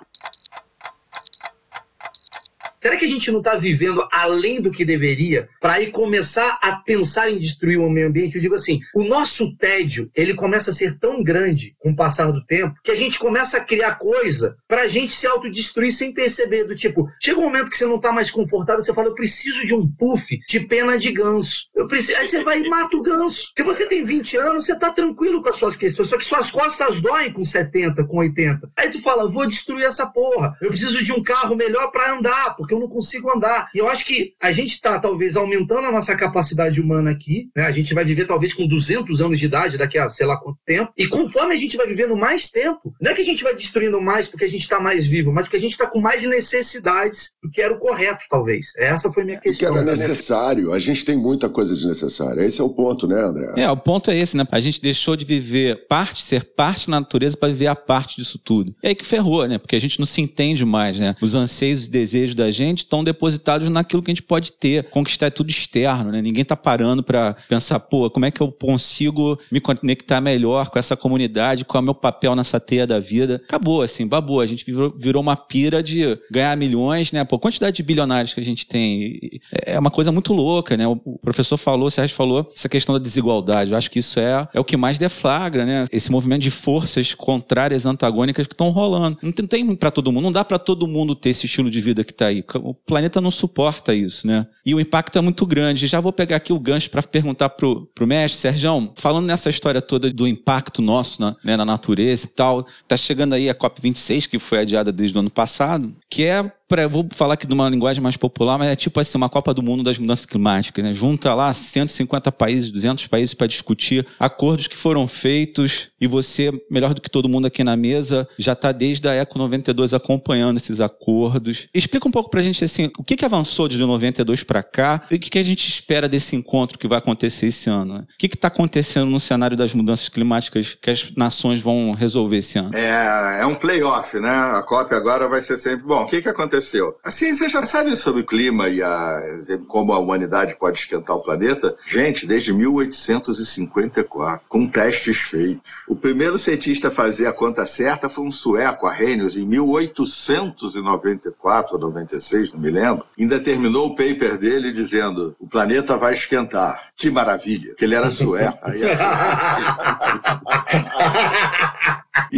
[2.81, 6.77] Será que a gente não está vivendo além do que deveria para aí começar a
[6.77, 8.35] pensar em destruir o meio ambiente?
[8.35, 12.31] Eu digo assim, o nosso tédio ele começa a ser tão grande com o passar
[12.31, 16.11] do tempo que a gente começa a criar coisa para a gente se autodestruir sem
[16.11, 16.63] perceber.
[16.63, 19.63] Do tipo, chega um momento que você não está mais confortável, você fala, eu preciso
[19.65, 21.69] de um puff de pena de ganso.
[21.75, 22.17] Eu preciso...
[22.17, 23.51] Aí você vai e mata o ganso.
[23.55, 26.49] Se você tem 20 anos, você está tranquilo com as suas questões, só que suas
[26.49, 28.71] costas doem com 70, com 80.
[28.75, 30.57] Aí tu fala, vou destruir essa porra.
[30.59, 33.69] Eu preciso de um carro melhor para andar, porque eu não consigo andar.
[33.73, 37.49] E eu acho que a gente está, talvez, aumentando a nossa capacidade humana aqui.
[37.55, 37.65] Né?
[37.65, 40.57] A gente vai viver, talvez, com 200 anos de idade daqui a sei lá quanto
[40.65, 40.91] tempo.
[40.97, 44.01] E conforme a gente vai vivendo mais tempo, não é que a gente vai destruindo
[44.01, 47.31] mais porque a gente está mais vivo, mas porque a gente está com mais necessidades
[47.43, 48.73] do que era o correto, talvez.
[48.77, 49.75] Essa foi minha Que questão.
[49.75, 49.91] era né?
[49.91, 50.73] necessário.
[50.73, 52.41] A gente tem muita coisa desnecessária.
[52.41, 53.53] Esse é o ponto, né, André?
[53.57, 54.45] É, o ponto é esse, né?
[54.51, 58.39] A gente deixou de viver parte, ser parte da natureza para viver a parte disso
[58.43, 58.75] tudo.
[58.83, 59.57] E aí que ferrou, né?
[59.57, 61.15] Porque a gente não se entende mais, né?
[61.21, 64.83] Os anseios e desejos da gente gente estão depositados naquilo que a gente pode ter.
[64.89, 66.21] Conquistar é tudo externo, né?
[66.21, 70.79] Ninguém tá parando para pensar, pô, como é que eu consigo me conectar melhor com
[70.79, 73.41] essa comunidade, qual é o meu papel nessa teia da vida.
[73.47, 74.39] Acabou, assim, babou.
[74.39, 77.23] A gente virou, virou uma pira de ganhar milhões, né?
[77.23, 79.39] Pô, quantidade de bilionários que a gente tem.
[79.65, 80.87] É uma coisa muito louca, né?
[80.87, 83.71] O professor falou, o Sérgio falou, essa questão da desigualdade.
[83.71, 85.85] Eu acho que isso é, é o que mais deflagra, né?
[85.91, 89.17] Esse movimento de forças contrárias, antagônicas que estão rolando.
[89.21, 91.81] Não tem, tem para todo mundo, não dá para todo mundo ter esse estilo de
[91.81, 92.43] vida que tá aí.
[92.59, 94.45] O planeta não suporta isso, né?
[94.65, 95.87] E o impacto é muito grande.
[95.87, 99.81] Já vou pegar aqui o gancho para perguntar pro, pro mestre, Sérgio, falando nessa história
[99.81, 104.39] toda do impacto nosso né, na natureza e tal, tá chegando aí a COP26, que
[104.39, 108.01] foi adiada desde o ano passado, que é pra, vou falar aqui de uma linguagem
[108.01, 110.93] mais popular, mas é tipo assim, uma Copa do Mundo das mudanças climáticas, né?
[110.93, 116.93] Junta lá 150 países, 200 países para discutir acordos que foram feitos e você, melhor
[116.93, 120.79] do que todo mundo aqui na mesa, já está desde a Eco 92 acompanhando esses
[120.79, 121.67] acordos.
[121.73, 125.15] Explica um pouco pra gente assim, o que, que avançou de 92 para cá e
[125.15, 127.95] o que, que a gente espera desse encontro que vai acontecer esse ano?
[127.95, 127.99] Né?
[127.99, 132.57] O que está acontecendo no cenário das mudanças climáticas que as nações vão resolver esse
[132.57, 132.71] ano?
[132.73, 134.29] É, é um playoff, né?
[134.29, 135.85] A COP agora vai ser sempre.
[135.85, 136.60] Bom, o que, que aconteceu?
[136.61, 136.95] Aconteceu?
[137.03, 141.21] A ciência já sabe sobre o clima e a, como a humanidade pode esquentar o
[141.21, 145.83] planeta, gente, desde 1854, com testes feitos.
[145.87, 151.81] O primeiro cientista a fazer a conta certa foi um sueco, Arrhenius, em 1894 ou
[151.81, 153.03] 96, não me lembro.
[153.19, 156.91] Ainda terminou o paper dele dizendo: o planeta vai esquentar.
[156.95, 158.59] Que maravilha, que ele era sueco.
[158.63, 158.81] Aí,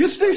[0.03, 0.33] Isso tem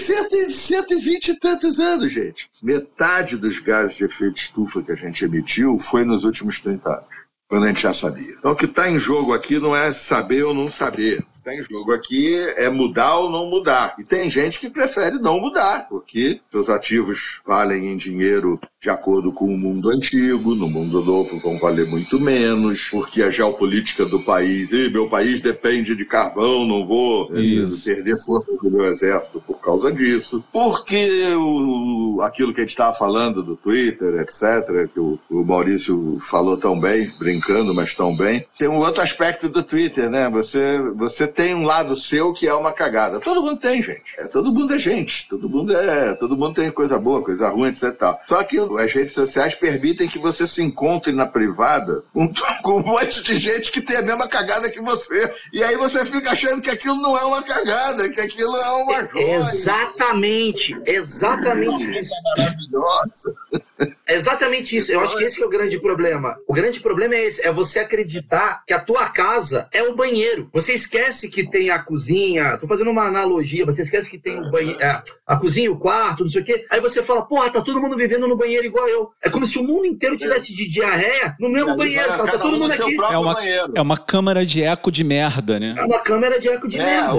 [0.49, 2.49] 120 e tantos anos, gente.
[2.63, 7.27] Metade dos gases de efeito estufa que a gente emitiu foi nos últimos 30 anos
[7.49, 8.35] quando a gente já sabia.
[8.39, 11.21] Então, o que está em jogo aqui não é saber ou não saber.
[11.21, 13.95] O que está em jogo aqui é mudar ou não mudar.
[13.99, 19.33] E tem gente que prefere não mudar, porque seus ativos valem em dinheiro de acordo
[19.33, 24.21] com o mundo antigo, no mundo novo vão valer muito menos, porque a geopolítica do
[24.21, 27.85] país, e meu país depende de carvão, não vou Isso.
[27.85, 32.93] perder força do meu exército por causa disso, porque o, aquilo que a gente estava
[32.93, 38.47] falando do Twitter, etc., que o, o Maurício falou tão bem, brincando, mas tão bem,
[38.57, 40.31] tem um outro aspecto do Twitter, né?
[40.31, 43.19] Você, você tem um lado seu que é uma cagada.
[43.19, 44.15] Todo mundo tem, gente.
[44.19, 45.29] É, todo mundo é gente.
[45.29, 46.15] Todo mundo é.
[46.15, 47.97] Todo mundo tem coisa boa, coisa ruim, etc.
[48.27, 52.85] Só que as redes sociais permitem que você se encontre na privada com, com um
[52.85, 55.31] monte de gente que tem a mesma cagada que você.
[55.53, 59.05] E aí você fica achando que aquilo não é uma cagada, que aquilo é uma
[59.05, 59.37] joia.
[59.37, 62.15] Exatamente, exatamente isso.
[62.37, 63.35] Maravilhosa.
[64.09, 64.93] Exatamente isso.
[64.93, 66.37] Eu acho que esse é o grande problema.
[66.47, 70.49] O grande problema é esse, é você acreditar que a tua casa é um banheiro.
[70.53, 74.51] Você esquece que tem a cozinha, tô fazendo uma analogia, você esquece que tem o
[74.51, 74.79] banheiro,
[75.27, 76.65] a cozinha, o quarto, não sei o quê.
[76.71, 79.11] Aí você fala, porra, tá todo mundo vivendo no banheiro igual eu.
[79.23, 82.13] É como se o mundo inteiro tivesse de diarreia no mesmo é, banheiro.
[82.13, 82.97] Fala, tá todo mundo aqui.
[83.11, 83.37] É uma,
[83.75, 85.75] é uma câmara de eco de merda, né?
[85.77, 87.15] É uma câmara de eco de é, merda.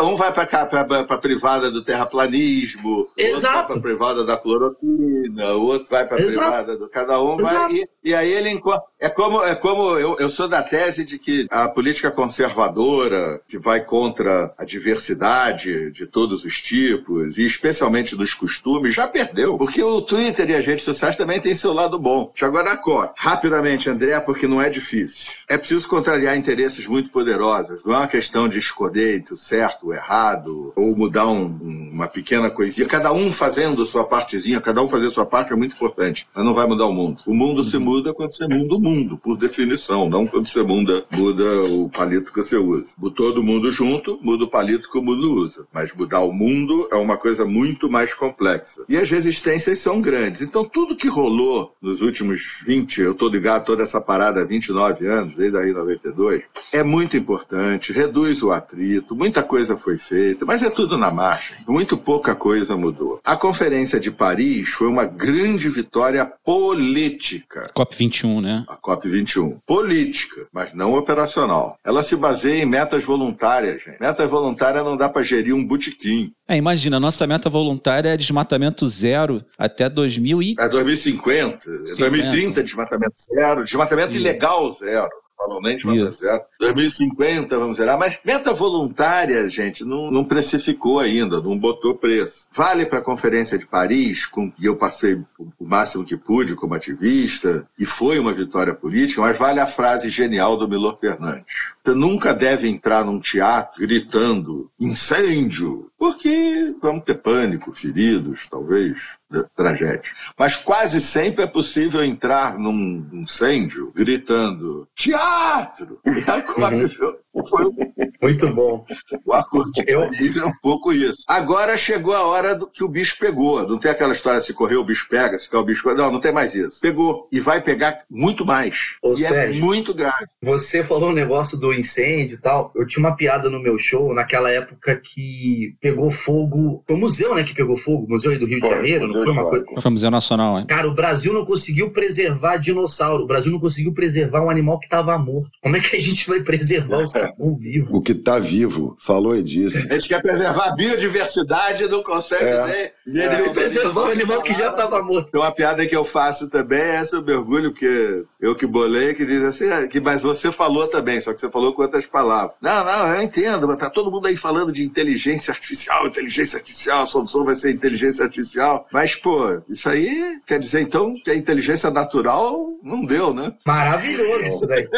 [0.00, 3.34] Um vai pra, cá, pra, pra, pra privada do terraplanismo, Exato.
[3.34, 6.46] outro vai pra privada da cloroquina, o outro vai pra Exato.
[6.46, 6.88] privada do.
[6.88, 7.54] Cada um Exato.
[7.54, 7.74] vai.
[7.74, 8.82] E, e aí ele encontra.
[9.00, 13.56] É como, é como eu, eu sou da tese de que a política conservadora, que
[13.56, 19.56] vai contra a diversidade de todos os tipos, e especialmente dos costumes, já perdeu.
[19.56, 22.32] Porque o Twitter e as redes sociais também têm seu lado bom.
[22.42, 25.32] Agora, a Rapidamente, André, porque não é difícil.
[25.48, 27.84] É preciso contrariar interesses muito poderosos.
[27.84, 31.46] Não é uma questão de escolher o certo, o errado, ou mudar um,
[31.92, 32.88] uma pequena coisinha.
[32.88, 36.26] Cada um fazendo sua partezinha, cada um fazendo sua parte é muito importante.
[36.34, 37.20] Mas não vai mudar o mundo.
[37.26, 38.87] O mundo se muda quando você muda o mundo,
[39.18, 40.08] por definição.
[40.08, 42.94] Não quando você muda, muda o palito que você usa.
[43.14, 45.66] Todo mundo junto, muda o palito que o mundo usa.
[45.72, 48.84] Mas mudar o mundo é uma coisa muito mais complexa.
[48.88, 50.42] E as resistências são grandes.
[50.42, 54.44] Então, tudo que rolou nos últimos 20, eu estou ligado a toda essa parada há
[54.44, 60.44] 29 anos, desde aí 92, é muito importante, reduz o atrito, muita coisa foi feita,
[60.46, 61.56] mas é tudo na marcha.
[61.66, 63.20] Muito pouca coisa mudou.
[63.24, 67.70] A Conferência de Paris foi uma grande vitória política.
[67.74, 68.64] COP21, né?
[68.78, 69.58] A COP21.
[69.66, 71.76] Política, mas não operacional.
[71.84, 74.00] Ela se baseia em metas voluntárias, gente.
[74.00, 76.32] Meta voluntária não dá para gerir um botequim.
[76.46, 80.54] É, imagina, nossa meta voluntária é desmatamento zero até 2000 e...
[80.58, 81.96] É 2050, 50.
[81.98, 84.20] 2030 desmatamento zero, desmatamento Isso.
[84.20, 85.10] ilegal zero.
[85.36, 87.96] Falam nem desmatamento zero 2050, vamos dizer.
[87.96, 92.48] Mas meta voluntária, gente, não, não precificou ainda, não botou preço.
[92.52, 96.74] Vale para a Conferência de Paris, com, e eu passei o máximo que pude como
[96.74, 101.74] ativista, e foi uma vitória política, mas vale a frase genial do Milor Fernandes.
[101.84, 109.42] Você nunca deve entrar num teatro gritando incêndio, porque vamos ter pânico, feridos, talvez, né,
[109.54, 110.12] tragédia.
[110.38, 115.98] Mas quase sempre é possível entrar num incêndio gritando teatro!
[116.04, 117.20] E aconteceu.
[117.48, 117.74] Foi o
[118.20, 118.84] Muito bom.
[119.24, 121.22] o acordo de Eu- Paris é um pouco isso.
[121.28, 123.66] Agora chegou a hora do que o bicho pegou.
[123.68, 125.88] Não tem aquela história se correr o bicho pega, se cair o bicho.
[125.94, 126.80] Não, não tem mais isso.
[126.80, 127.28] Pegou.
[127.32, 128.96] E vai pegar muito mais.
[129.02, 129.64] Ô, e é Sérgio.
[129.64, 130.26] muito grave.
[130.42, 132.72] Você falou um negócio do incêndio e tal.
[132.74, 136.82] Eu tinha uma piada no meu show naquela época que pegou fogo.
[136.86, 139.06] Foi o museu, né, que pegou fogo, o museu aí do Rio de Foi, Janeiro,
[139.06, 139.64] não foi de uma coisa.
[139.80, 140.66] Foi Museu Nacional, hein?
[140.66, 143.22] Cara, o Brasil não conseguiu preservar dinossauro.
[143.24, 145.50] O Brasil não conseguiu preservar um animal que estava morto.
[145.62, 147.90] Como é que a gente vai preservar os que estão vivos?
[147.92, 149.86] O que tá vivo, falou e disse.
[149.90, 152.92] A gente quer preservar a biodiversidade e não consegue É.
[153.06, 153.28] nem.
[153.28, 155.28] Nem preservar um animal que já estava morto.
[155.28, 159.14] Então, uma piada que eu faço também é essa, eu mergulho, porque eu que bolei,
[159.14, 162.06] que diz assim, ah, que, mas você falou também, só que você falou com outras
[162.06, 162.52] palavras.
[162.60, 167.02] Não, não, eu entendo, mas tá todo mundo aí falando de inteligência artificial, inteligência artificial,
[167.02, 168.86] a solução vai ser inteligência artificial.
[168.92, 173.52] Mas, pô, isso aí quer dizer, então, que a inteligência natural não deu, né?
[173.66, 174.88] Maravilhoso isso daí.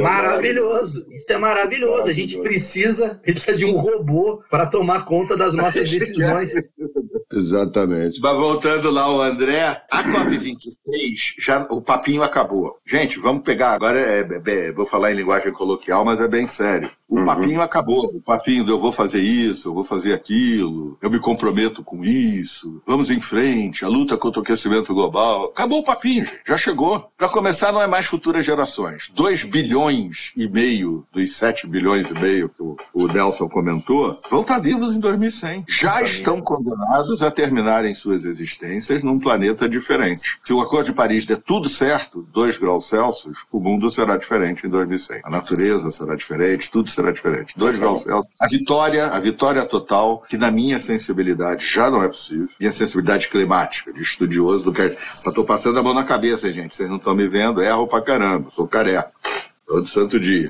[0.00, 1.06] Maravilhoso.
[1.10, 1.65] Isso é maravilhoso.
[2.10, 6.52] A gente precisa, a gente precisa de um robô para tomar conta das nossas decisões.
[7.32, 8.20] Exatamente.
[8.20, 12.78] Mas voltando lá ao André, a COP26, já, o papinho acabou.
[12.86, 16.46] Gente, vamos pegar, agora é, é- é- vou falar em linguagem coloquial, mas é bem
[16.46, 16.88] sério.
[17.08, 18.04] O papinho acabou.
[18.06, 22.04] O papinho do eu vou fazer isso, eu vou fazer aquilo, eu me comprometo com
[22.04, 25.46] isso, vamos em frente, a luta contra o aquecimento global.
[25.46, 27.10] Acabou o papinho, já chegou.
[27.16, 29.08] Para começar, não é mais futuras gerações.
[29.14, 34.42] 2 bilhões e meio dos 7 bilhões e meio que o, o Nelson comentou vão
[34.42, 35.64] estar vivos em 2100.
[35.68, 40.40] Já estão condenados a terminarem suas existências num planeta diferente.
[40.44, 44.66] Se o Acordo de Paris der tudo certo, 2 graus Celsius, o mundo será diferente
[44.66, 45.20] em 2100.
[45.24, 47.54] A natureza será diferente, tudo será diferente.
[47.56, 48.34] 2 graus Celsius.
[48.40, 53.28] A vitória, a vitória total, que na minha sensibilidade já não é possível, minha sensibilidade
[53.28, 54.82] climática, de estudioso do que.
[54.82, 56.74] Estou passando a mão na cabeça, gente.
[56.74, 59.10] Vocês não estão me vendo, erro pra caramba, sou careca.
[59.66, 60.46] Todo santo dia.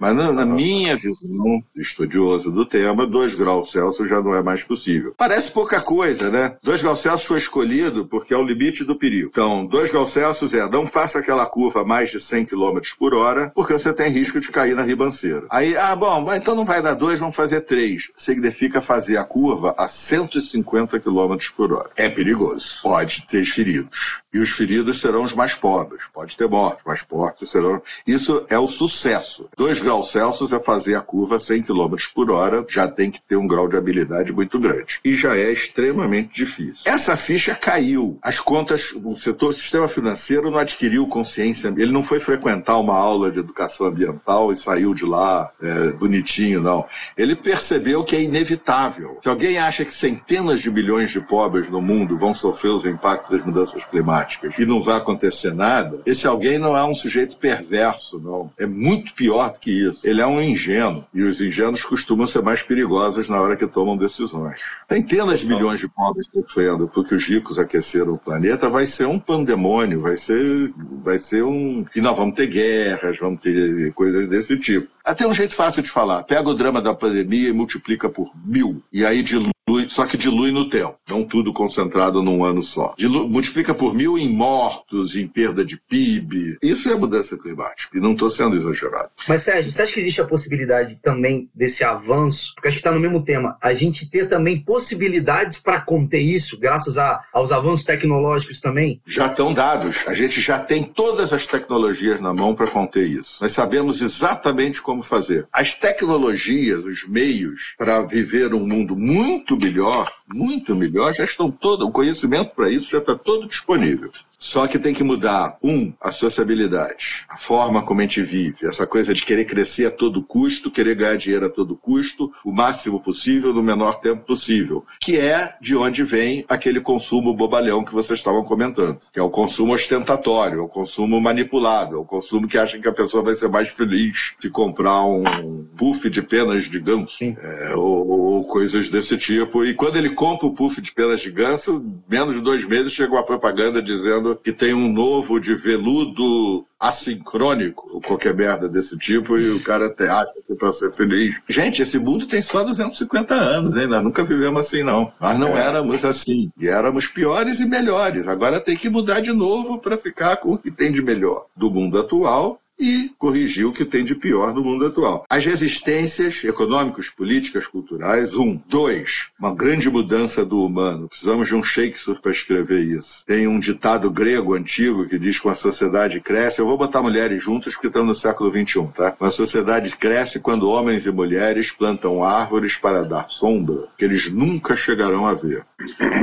[0.00, 4.64] Mas na, na minha visão, estudioso do tema, 2 graus Celsius já não é mais
[4.64, 5.12] possível.
[5.14, 6.56] Parece pouca coisa, né?
[6.62, 9.28] 2 graus Celsius foi escolhido porque é o limite do perigo.
[9.30, 13.14] Então, 2 graus Celsius é não faça aquela curva a mais de 100 km por
[13.14, 15.46] hora, porque você tem risco de cair na ribanceira.
[15.50, 18.10] Aí, ah, bom, então não vai dar 2, vamos fazer 3.
[18.14, 21.90] Significa fazer a curva a 150 km por hora.
[21.98, 22.80] É perigoso.
[22.82, 24.22] Pode ter feridos.
[24.32, 26.04] E os feridos serão os mais pobres.
[26.10, 27.82] Pode ter mortos, mas mortos serão.
[28.06, 29.46] Isso é o sucesso.
[29.58, 33.20] 2 graus Celsius é fazer a curva a 100 km por hora, já tem que
[33.20, 35.00] ter um grau de habilidade muito grande.
[35.04, 36.82] E já é extremamente difícil.
[36.86, 38.18] Essa ficha caiu.
[38.22, 41.68] As contas, o setor, o sistema financeiro não adquiriu consciência.
[41.68, 46.60] Ele não foi frequentar uma aula de educação ambiental e saiu de lá é, bonitinho,
[46.60, 46.84] não.
[47.16, 49.16] Ele percebeu que é inevitável.
[49.20, 53.30] Se alguém acha que centenas de milhões de pobres no mundo vão sofrer os impactos
[53.30, 58.18] das mudanças climáticas e não vai acontecer nada, esse alguém não é um sujeito perverso,
[58.18, 58.50] não.
[58.58, 60.06] É muito pior do que isso.
[60.08, 61.04] Ele é um ingênuo.
[61.14, 64.60] E os ingênuos costumam ser mais perigosos na hora que tomam decisões.
[64.88, 69.18] Centenas de milhões de pobres sofrendo porque os ricos aqueceram o planeta, vai ser um
[69.18, 70.72] pandemônio, vai ser,
[71.02, 71.84] vai ser um.
[71.94, 74.88] E nós vamos ter guerras, vamos ter coisas desse tipo.
[75.04, 76.22] Até um jeito fácil de falar.
[76.24, 78.82] Pega o drama da pandemia e multiplica por mil.
[78.92, 80.96] E aí dilui, só que dilui no tempo.
[81.08, 82.94] Não tudo concentrado num ano só.
[82.96, 86.58] Dilu- multiplica por mil em mortos, em perda de PIB.
[86.62, 87.98] Isso é mudança climática.
[87.98, 89.08] E não estou sendo exagerado.
[89.28, 92.52] Mas, Sérgio, você acha que existe a possibilidade também desse avanço?
[92.54, 93.56] Porque acho que está no mesmo tema.
[93.60, 99.00] A gente ter também possibilidades para conter isso, graças a- aos avanços tecnológicos também?
[99.06, 100.06] já estão dados.
[100.06, 103.38] A gente já tem todas as tecnologias na mão para conter isso.
[103.42, 105.48] Nós sabemos exatamente como fazer.
[105.52, 109.79] As tecnologias, os meios para viver um mundo muito melhor,
[110.28, 111.86] muito melhor, já estão todo.
[111.86, 114.10] O conhecimento para isso já está todo disponível.
[114.42, 118.86] Só que tem que mudar, um, a sociabilidade, a forma como a gente vive, essa
[118.86, 122.98] coisa de querer crescer a todo custo, querer ganhar dinheiro a todo custo, o máximo
[123.02, 128.18] possível, no menor tempo possível, que é de onde vem aquele consumo bobalhão que vocês
[128.18, 132.56] estavam comentando, que é o consumo ostentatório, é o consumo manipulado, é o consumo que
[132.56, 136.80] acha que a pessoa vai ser mais feliz se comprar um buff de penas de
[136.80, 139.66] ganso, é, ou, ou coisas desse tipo.
[139.66, 143.18] E quando ele compra o puff de penas de ganso, menos de dois meses chegou
[143.18, 149.36] a propaganda dizendo que tem um novo de veludo assincrônico, ou qualquer merda desse tipo,
[149.36, 151.40] e o cara até acha que pra ser feliz.
[151.46, 153.86] Gente, esse mundo tem só 250 anos, hein?
[153.86, 155.12] Nós nunca vivemos assim, não.
[155.20, 156.50] Nós não éramos assim.
[156.58, 158.26] E éramos piores e melhores.
[158.26, 161.70] Agora tem que mudar de novo para ficar com o que tem de melhor do
[161.70, 165.26] mundo atual e corrigir o que tem de pior no mundo atual.
[165.28, 168.58] As resistências econômicas, políticas, culturais, um.
[168.66, 171.08] Dois, uma grande mudança do humano.
[171.08, 173.24] Precisamos de um Shakespeare para escrever isso.
[173.26, 176.60] Tem um ditado grego antigo que diz que uma sociedade cresce.
[176.60, 179.14] Eu vou botar mulheres juntas porque estamos no século XXI, tá?
[179.20, 184.74] Uma sociedade cresce quando homens e mulheres plantam árvores para dar sombra, que eles nunca
[184.74, 185.66] chegarão a ver.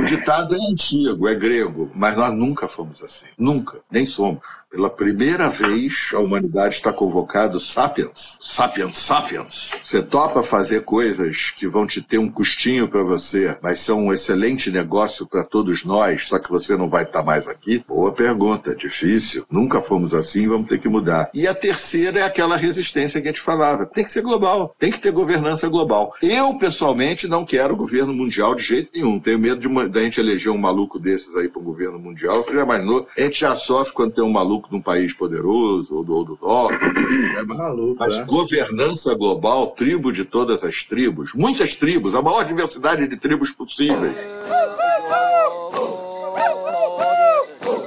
[0.00, 3.26] O ditado é antigo, é grego, mas nós nunca fomos assim.
[3.38, 3.80] Nunca.
[3.90, 4.40] Nem somos.
[4.70, 8.38] Pela primeira vez, a humanidade está convocado sapiens.
[8.40, 9.78] Sapiens, sapiens.
[9.82, 14.12] Você topa fazer coisas que vão te ter um custinho para você, mas são um
[14.12, 17.82] excelente negócio para todos nós, só que você não vai estar mais aqui?
[17.86, 19.44] Boa pergunta, difícil.
[19.50, 21.30] Nunca fomos assim, vamos ter que mudar.
[21.32, 23.86] E a terceira é aquela resistência que a gente falava.
[23.86, 26.12] Tem que ser global, tem que ter governança global.
[26.22, 29.20] Eu, pessoalmente, não quero governo mundial de jeito nenhum.
[29.20, 32.42] Tenho medo de da gente eleger um maluco desses aí para o governo mundial.
[32.42, 33.06] Você já imaginou?
[33.16, 36.27] A gente já sofre quando tem um maluco maluco de um país poderoso, ou ou
[36.28, 36.84] do nosso.
[36.84, 37.42] Né?
[37.46, 38.24] Maluco, Mas é.
[38.24, 44.14] governança global, tribo de todas as tribos, muitas tribos, a maior diversidade de tribos possíveis.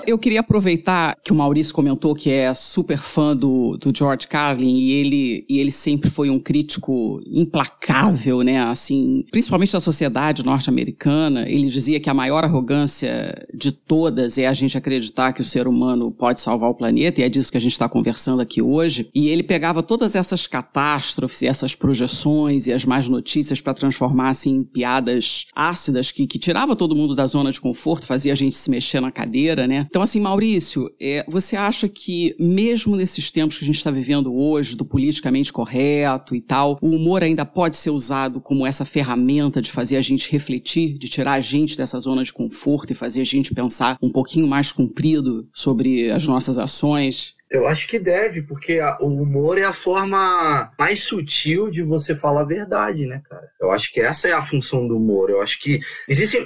[0.06, 4.78] Eu queria aproveitar que o Maurício comentou que é super fã do, do George Carlin
[4.78, 8.62] e ele, e ele sempre foi um crítico implacável, né?
[8.62, 11.47] Assim, principalmente da sociedade norte-americana.
[11.47, 15.68] Ele dizia que a maior arrogância de todas é a gente acreditar que o ser
[15.68, 19.10] humano pode salvar o planeta e é disso que a gente está conversando aqui hoje.
[19.14, 24.30] E ele pegava todas essas catástrofes e essas projeções e as más notícias para transformar
[24.30, 28.36] assim, em piadas ácidas que, que tirava todo mundo da zona de conforto, fazia a
[28.36, 29.88] gente se mexer na cadeira, né?
[29.92, 34.34] Então, assim, Maurício, é, você acha que, mesmo nesses tempos que a gente está vivendo
[34.34, 39.62] hoje, do politicamente correto e tal, o humor ainda pode ser usado como essa ferramenta
[39.62, 43.20] de fazer a gente refletir, de tirar a gente dessa zona de conforto e fazer
[43.20, 47.36] a gente pensar um pouquinho mais comprido sobre as nossas ações?
[47.52, 52.16] Eu acho que deve, porque a- o humor é a forma mais sutil de você
[52.16, 53.43] falar a verdade, né, cara?
[53.60, 55.30] Eu acho que essa é a função do humor.
[55.30, 56.38] Eu acho que existe.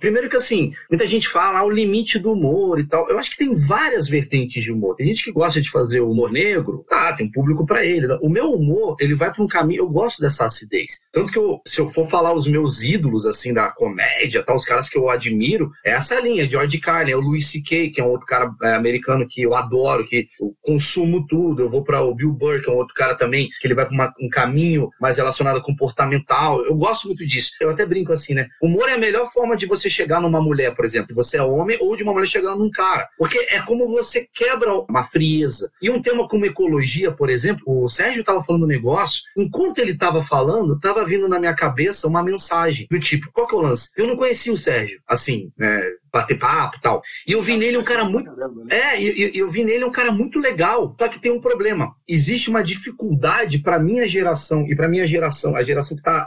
[0.00, 3.08] primeiro que assim, muita gente fala ah, o limite do humor e tal.
[3.10, 4.94] Eu acho que tem várias vertentes de humor.
[4.94, 8.06] Tem gente que gosta de fazer humor negro, tá, tem público pra ele.
[8.22, 9.82] O meu humor, ele vai pra um caminho.
[9.82, 11.00] Eu gosto dessa acidez.
[11.12, 14.64] Tanto que eu, se eu for falar os meus ídolos, assim, da comédia, tá, os
[14.64, 16.48] caras que eu admiro, é essa linha.
[16.48, 19.54] George Carlin, é o Louis C.K., que é um outro cara é, americano que eu
[19.54, 21.62] adoro, que eu consumo tudo.
[21.62, 23.86] Eu vou para o Bill Burr, que é um outro cara também, que ele vai
[23.86, 26.64] para um caminho mais relacionado a comportamental.
[26.64, 27.52] Eu gosto muito disso.
[27.60, 28.48] Eu até brinco assim, né?
[28.62, 31.14] Humor é a melhor forma de você chegar numa mulher, por exemplo.
[31.14, 33.08] Você é homem, ou de uma mulher chegando num cara.
[33.16, 35.70] Porque é como você quebra uma frieza.
[35.80, 39.92] E um tema como ecologia, por exemplo, o Sérgio estava falando um negócio, enquanto ele
[39.92, 43.62] estava falando, estava vindo na minha cabeça uma mensagem do tipo, qual que é o
[43.62, 43.90] lance?
[43.96, 45.80] Eu não conhecia o Sérgio, assim, né?
[46.18, 47.00] Bater papo e tal.
[47.26, 48.28] E eu vi nele um cara muito.
[48.70, 50.94] É, e e- e eu vi nele um cara muito legal.
[50.98, 51.92] Só que tem um problema.
[52.08, 56.26] Existe uma dificuldade para minha geração e para minha geração, a geração que está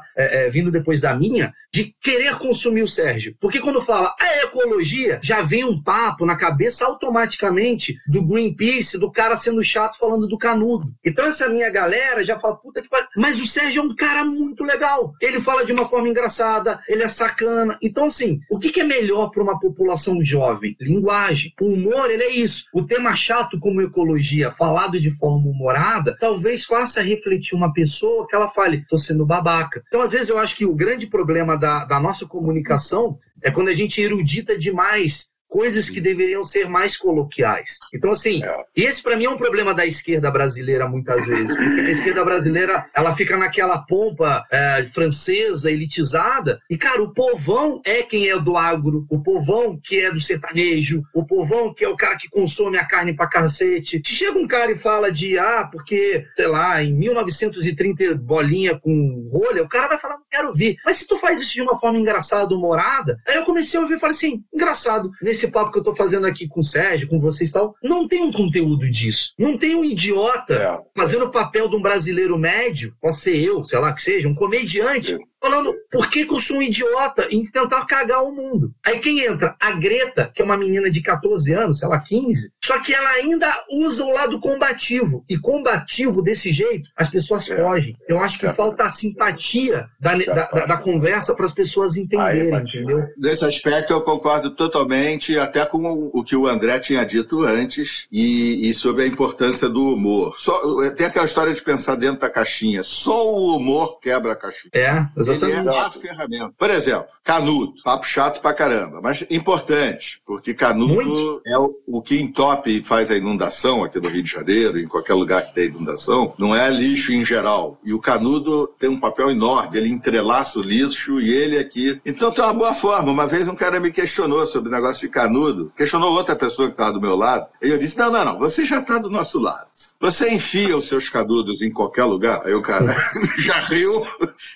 [0.50, 3.36] vindo depois da minha, de querer consumir o Sérgio.
[3.40, 9.12] Porque quando fala a ecologia, já vem um papo na cabeça automaticamente do Greenpeace, do
[9.12, 10.92] cara sendo chato falando do canudo.
[11.04, 13.08] Então essa minha galera já fala, puta que pariu.
[13.18, 15.14] Mas o Sérgio é um cara muito legal.
[15.22, 17.78] Ele fala de uma forma engraçada, ele é sacana.
[17.82, 19.81] Então, assim, o que, que é melhor para uma população
[20.24, 20.76] jovem?
[20.80, 21.54] Linguagem.
[21.62, 22.66] O humor, ele é isso.
[22.74, 28.36] O tema chato como ecologia, falado de forma humorada, talvez faça refletir uma pessoa que
[28.36, 29.84] ela fale, tô sendo babaca.
[29.88, 33.70] Então, às vezes, eu acho que o grande problema da, da nossa comunicação é quando
[33.70, 37.78] a gente erudita demais coisas que deveriam ser mais coloquiais.
[37.94, 38.42] Então, assim,
[38.74, 42.86] esse para mim é um problema da esquerda brasileira muitas vezes, porque a esquerda brasileira
[42.96, 48.56] ela fica naquela pompa é, francesa, elitizada, e cara, o povão é quem é do
[48.56, 52.78] agro, o povão que é do sertanejo, o povão que é o cara que consome
[52.78, 54.02] a carne pra cacete.
[54.06, 59.28] Se chega um cara e fala de, ah, porque, sei lá, em 1930 bolinha com
[59.30, 60.78] rolha, o cara vai falar, não quero ouvir.
[60.86, 63.96] Mas se tu faz isso de uma forma engraçada, humorada, aí eu comecei a ouvir
[63.96, 67.20] e falei assim, engraçado, nesse papo que eu tô fazendo aqui com o Sérgio, com
[67.20, 69.34] vocês e tal, não tem um conteúdo disso.
[69.38, 73.80] Não tem um idiota fazendo o papel de um brasileiro médio, pode ser eu, sei
[73.80, 77.86] lá que seja, um comediante, falando por que, que eu sou um idiota em tentar
[77.86, 78.72] cagar o mundo.
[78.86, 79.56] Aí quem entra?
[79.60, 83.10] A Greta, que é uma menina de 14 anos, sei lá, 15, só que ela
[83.10, 85.24] ainda usa o lado combativo.
[85.30, 87.56] E combativo desse jeito, as pessoas É.
[87.56, 87.98] fogem.
[88.08, 92.54] Eu acho que falta a simpatia da, da, da- da conversa para as pessoas entenderem,
[92.60, 93.04] entendeu?
[93.18, 98.08] Nesse aspecto eu concordo totalmente, até com o- o que o André tinha dito antes,
[98.12, 100.34] e, e sobre a importância do humor.
[100.36, 100.54] Só,
[100.92, 102.84] tem aquela história de pensar dentro da caixinha.
[102.84, 104.70] Só o humor quebra a caixinha.
[104.74, 105.76] É, Ele exatamente.
[105.76, 106.54] é a ferramenta.
[106.58, 107.74] Por exemplo, canudo.
[107.84, 111.42] Papo chato pra caramba, mas importante, porque canudo Muito.
[111.46, 114.88] é o, o que entope e faz a inundação aqui no Rio de Janeiro, em
[114.88, 117.80] qualquer lugar que tem inundação, não é lixo em geral.
[117.84, 122.00] E o canudo tem um papel enorme, ele entrelaça o lixo e ele aqui.
[122.06, 123.12] Então tem uma boa forma.
[123.12, 126.74] Uma vez um cara me questionou sobre o negócio de canudo, questionou outra pessoa que
[126.74, 129.40] estava do meu lado, e eu disse: Não, não, não, você já está do nosso
[129.40, 129.68] lado.
[130.00, 132.42] Você enfia os seus canudos em qualquer lugar.
[132.46, 132.94] Aí o cara
[133.40, 134.06] já riu,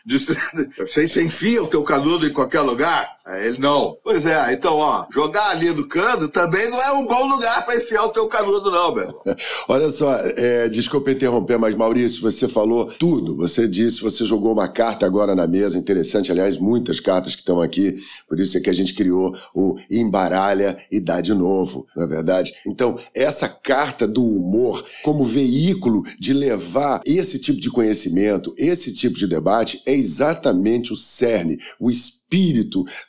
[0.05, 0.35] disse:
[0.77, 3.15] Você, você enfia o teu canudo em qualquer lugar?
[3.25, 3.97] Aí ele, não.
[4.03, 7.75] Pois é, então, ó, jogar ali no cano também não é um bom lugar para
[7.75, 9.11] enfiar o teu canudo, não, meu.
[9.67, 13.35] Olha só, é, desculpa interromper, mas Maurício, você falou tudo.
[13.37, 17.61] Você disse, você jogou uma carta agora na mesa, interessante, aliás, muitas cartas que estão
[17.61, 17.95] aqui,
[18.29, 22.07] por isso é que a gente criou o Embaralha e Dá de Novo, não é
[22.07, 22.53] verdade?
[22.67, 29.17] Então, essa carta do humor como veículo de levar esse tipo de conhecimento, esse tipo
[29.17, 32.24] de debate, é exatamente o cerne, o espírito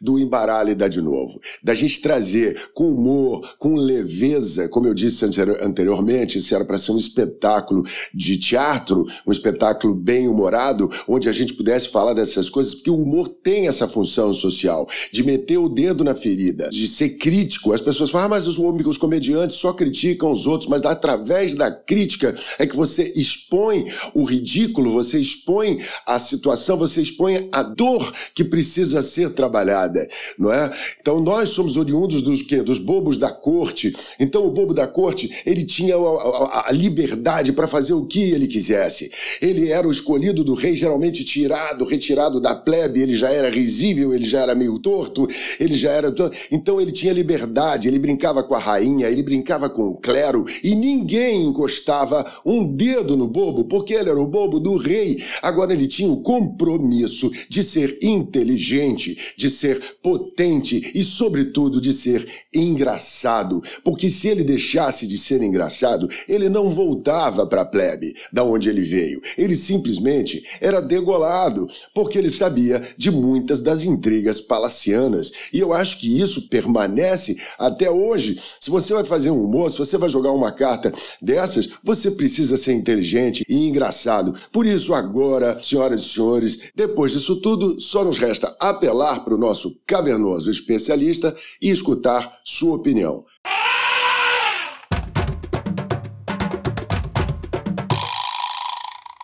[0.00, 1.40] do Embaralha e Dá de Novo.
[1.62, 6.78] Da gente trazer com humor, com leveza, como eu disse anteri- anteriormente, isso era para
[6.78, 12.48] ser um espetáculo de teatro, um espetáculo bem humorado, onde a gente pudesse falar dessas
[12.48, 16.86] coisas, porque o humor tem essa função social, de meter o dedo na ferida, de
[16.86, 17.72] ser crítico.
[17.72, 21.70] As pessoas falam, ah, mas os, os comediantes só criticam os outros, mas através da
[21.70, 28.12] crítica é que você expõe o ridículo, você expõe a situação, você expõe a dor
[28.34, 30.06] que precisa ser trabalhada,
[30.38, 30.70] não é?
[31.00, 32.62] Então nós somos oriundos dos quê?
[32.62, 33.94] Dos bobos da corte.
[34.20, 38.20] Então o bobo da corte, ele tinha a, a- a liberdade para fazer o que
[38.32, 39.10] ele quisesse.
[39.40, 44.12] Ele era o escolhido do rei, geralmente tirado, retirado da plebe, ele já era risível,
[44.12, 45.28] ele já era meio torto,
[45.60, 46.12] ele já era...
[46.50, 50.74] Então ele tinha liberdade, ele brincava com a rainha, ele brincava com o clero, e
[50.74, 55.16] ninguém encostava um dedo no bobo, porque ele era o bobo do rei.
[55.42, 62.26] Agora ele tinha o compromisso de ser inteligente, de ser potente e, sobretudo, de ser
[62.54, 63.62] engraçado.
[63.84, 68.68] Porque se ele deixasse de ser engraçado, ele não voltava para a plebe, da onde
[68.68, 69.20] ele veio.
[69.36, 75.32] Ele simplesmente era degolado, porque ele sabia de muitas das intrigas palacianas.
[75.52, 78.40] E eu acho que isso permanece até hoje.
[78.60, 82.56] Se você vai fazer um humor, se você vai jogar uma carta dessas, você precisa
[82.56, 84.34] ser inteligente e engraçado.
[84.52, 88.54] Por isso, agora, senhoras e senhores, depois disso tudo, só nos resta
[88.86, 93.24] apelar para o nosso cavernoso especialista e escutar sua opinião.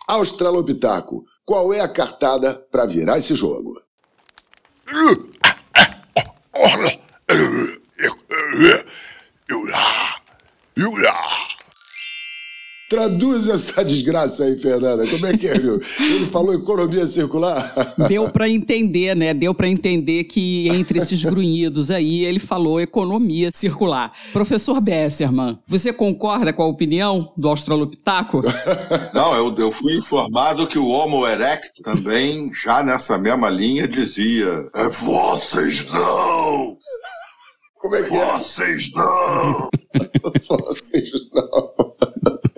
[0.05, 3.73] Australopitaco, qual é a cartada para virar esse jogo?
[12.93, 15.07] Traduz essa desgraça aí, Fernanda.
[15.07, 15.81] Como é que é, viu?
[15.99, 17.73] Ele falou economia circular.
[18.07, 19.33] Deu pra entender, né?
[19.33, 24.13] Deu pra entender que entre esses grunhidos aí ele falou economia circular.
[24.31, 28.43] Professor Besserman, você concorda com a opinião do Australopitaco?
[29.11, 34.69] Não, eu, eu fui informado que o Homo erectus também, já nessa mesma linha, dizia:
[34.75, 36.77] "É, Vocês não!
[37.79, 38.31] Como é que é?
[38.33, 39.69] Vocês não!
[40.47, 41.92] Vocês não.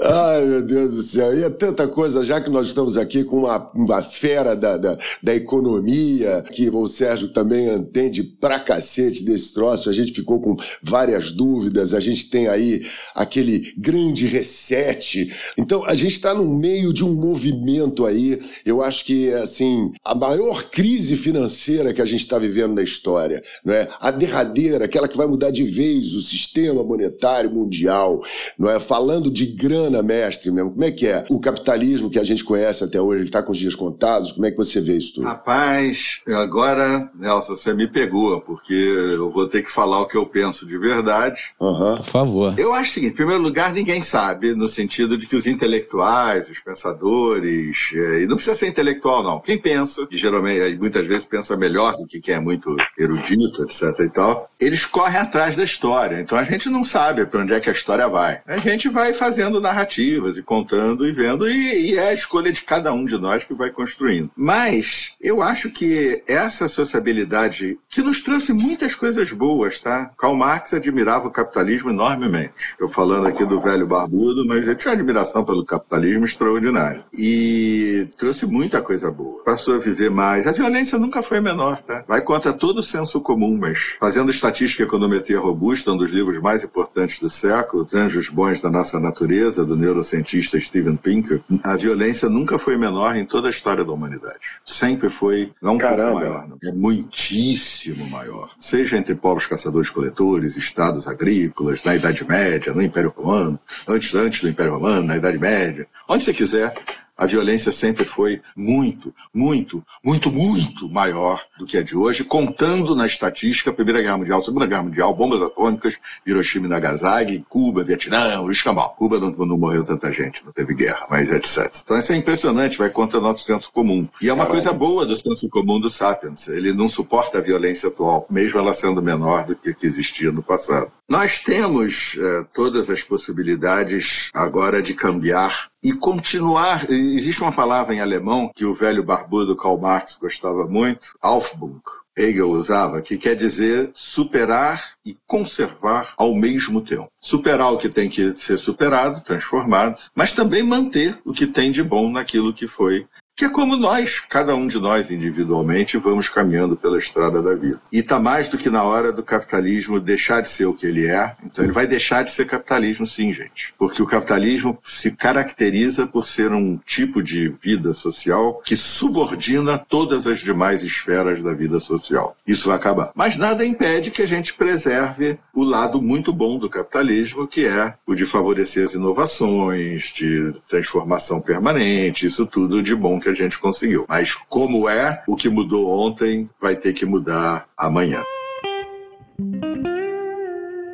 [0.07, 1.33] Ai, meu Deus do céu.
[1.33, 4.97] E é tanta coisa, já que nós estamos aqui com uma, uma fera da, da,
[5.21, 9.89] da economia, que o Sérgio também entende pra cacete desse troço.
[9.89, 12.85] A gente ficou com várias dúvidas, a gente tem aí
[13.15, 15.33] aquele grande reset.
[15.57, 18.39] Então, a gente está no meio de um movimento aí.
[18.63, 23.43] Eu acho que, assim, a maior crise financeira que a gente está vivendo na história,
[23.63, 23.87] não é?
[23.99, 28.21] A derradeira, aquela que vai mudar de vez o sistema monetário mundial,
[28.59, 28.79] não é?
[28.79, 30.71] Falando de grana, mestre mesmo.
[30.71, 31.25] Como é que é?
[31.29, 34.31] O capitalismo que a gente conhece até hoje, ele está com os dias contados.
[34.31, 35.27] Como é que você vê isso tudo?
[35.27, 40.25] Rapaz, agora, Nelson, você me pegou, porque eu vou ter que falar o que eu
[40.25, 41.39] penso de verdade.
[41.61, 41.97] Aham.
[41.97, 42.59] Por favor.
[42.59, 46.49] Eu acho o seguinte: em primeiro lugar, ninguém sabe, no sentido de que os intelectuais,
[46.49, 49.39] os pensadores, eh, e não precisa ser intelectual, não.
[49.39, 53.63] Quem pensa, e geralmente, eh, muitas vezes pensa melhor do que quem é muito erudito,
[53.63, 56.19] etc e tal, eles correm atrás da história.
[56.19, 58.41] Então a gente não sabe para onde é que a história vai.
[58.45, 62.51] A gente vai fazendo narrativa narrativas e contando e vendo, e, e é a escolha
[62.51, 64.31] de cada um de nós que vai construindo.
[64.35, 70.11] Mas eu acho que essa sociabilidade que nos trouxe muitas coisas boas, tá?
[70.17, 72.75] Karl Marx admirava o capitalismo enormemente.
[72.79, 77.03] Eu falando aqui do velho barbudo, mas ele tinha admiração pelo capitalismo extraordinário.
[77.13, 79.43] E trouxe muita coisa boa.
[79.43, 80.47] Passou a viver mais.
[80.47, 82.03] A violência nunca foi menor, tá?
[82.07, 86.63] Vai contra todo o senso comum, mas fazendo estatística econometria robusta, um dos livros mais
[86.63, 92.29] importantes do século, Os Anjos Bons da Nossa Natureza, do neurocientista Steven Pinker, a violência
[92.29, 94.59] nunca foi menor em toda a história da humanidade.
[94.63, 96.11] Sempre foi, não um Caramba.
[96.11, 98.49] pouco maior, é muitíssimo maior.
[98.57, 104.49] Seja entre povos caçadores-coletores, estados agrícolas, na Idade Média, no Império Romano, antes, antes do
[104.49, 106.73] Império Romano, na Idade Média, onde você quiser,
[107.17, 112.95] a violência sempre foi muito, muito, muito, muito maior do que a de hoje, contando
[112.95, 117.45] na estatística a Primeira Guerra Mundial, a Segunda Guerra Mundial, bombas atômicas, Hiroshima e Nagasaki,
[117.47, 118.89] Cuba, Vietnã, o escambau.
[118.95, 121.71] Cuba não, não morreu tanta gente, não teve guerra, mas etc.
[121.83, 124.07] Então isso é impressionante, vai contra o nosso senso comum.
[124.21, 126.47] E é uma coisa boa do senso comum do Sapiens.
[126.47, 130.43] Ele não suporta a violência atual, mesmo ela sendo menor do que, que existia no
[130.43, 130.91] passado.
[131.07, 136.89] Nós temos eh, todas as possibilidades agora de cambiar e continuar.
[136.89, 141.79] Existe uma palavra em alemão que o velho barbudo Karl Marx gostava muito, Aufbung.
[142.17, 147.11] Hegel usava, que quer dizer superar e conservar ao mesmo tempo.
[147.19, 151.83] Superar o que tem que ser superado, transformado, mas também manter o que tem de
[151.83, 153.05] bom naquilo que foi
[153.35, 157.79] que é como nós, cada um de nós individualmente, vamos caminhando pela estrada da vida.
[157.91, 161.05] E está mais do que na hora do capitalismo deixar de ser o que ele
[161.05, 161.35] é.
[161.43, 163.73] Então ele vai deixar de ser capitalismo, sim, gente.
[163.77, 170.27] Porque o capitalismo se caracteriza por ser um tipo de vida social que subordina todas
[170.27, 172.37] as demais esferas da vida social.
[172.47, 173.11] Isso vai acabar.
[173.13, 177.93] Mas nada impede que a gente preserve o lado muito bom do capitalismo, que é
[178.07, 183.57] o de favorecer as inovações, de transformação permanente, isso tudo de bom que a gente
[183.57, 184.05] conseguiu.
[184.07, 188.21] Mas como é, o que mudou ontem vai ter que mudar amanhã.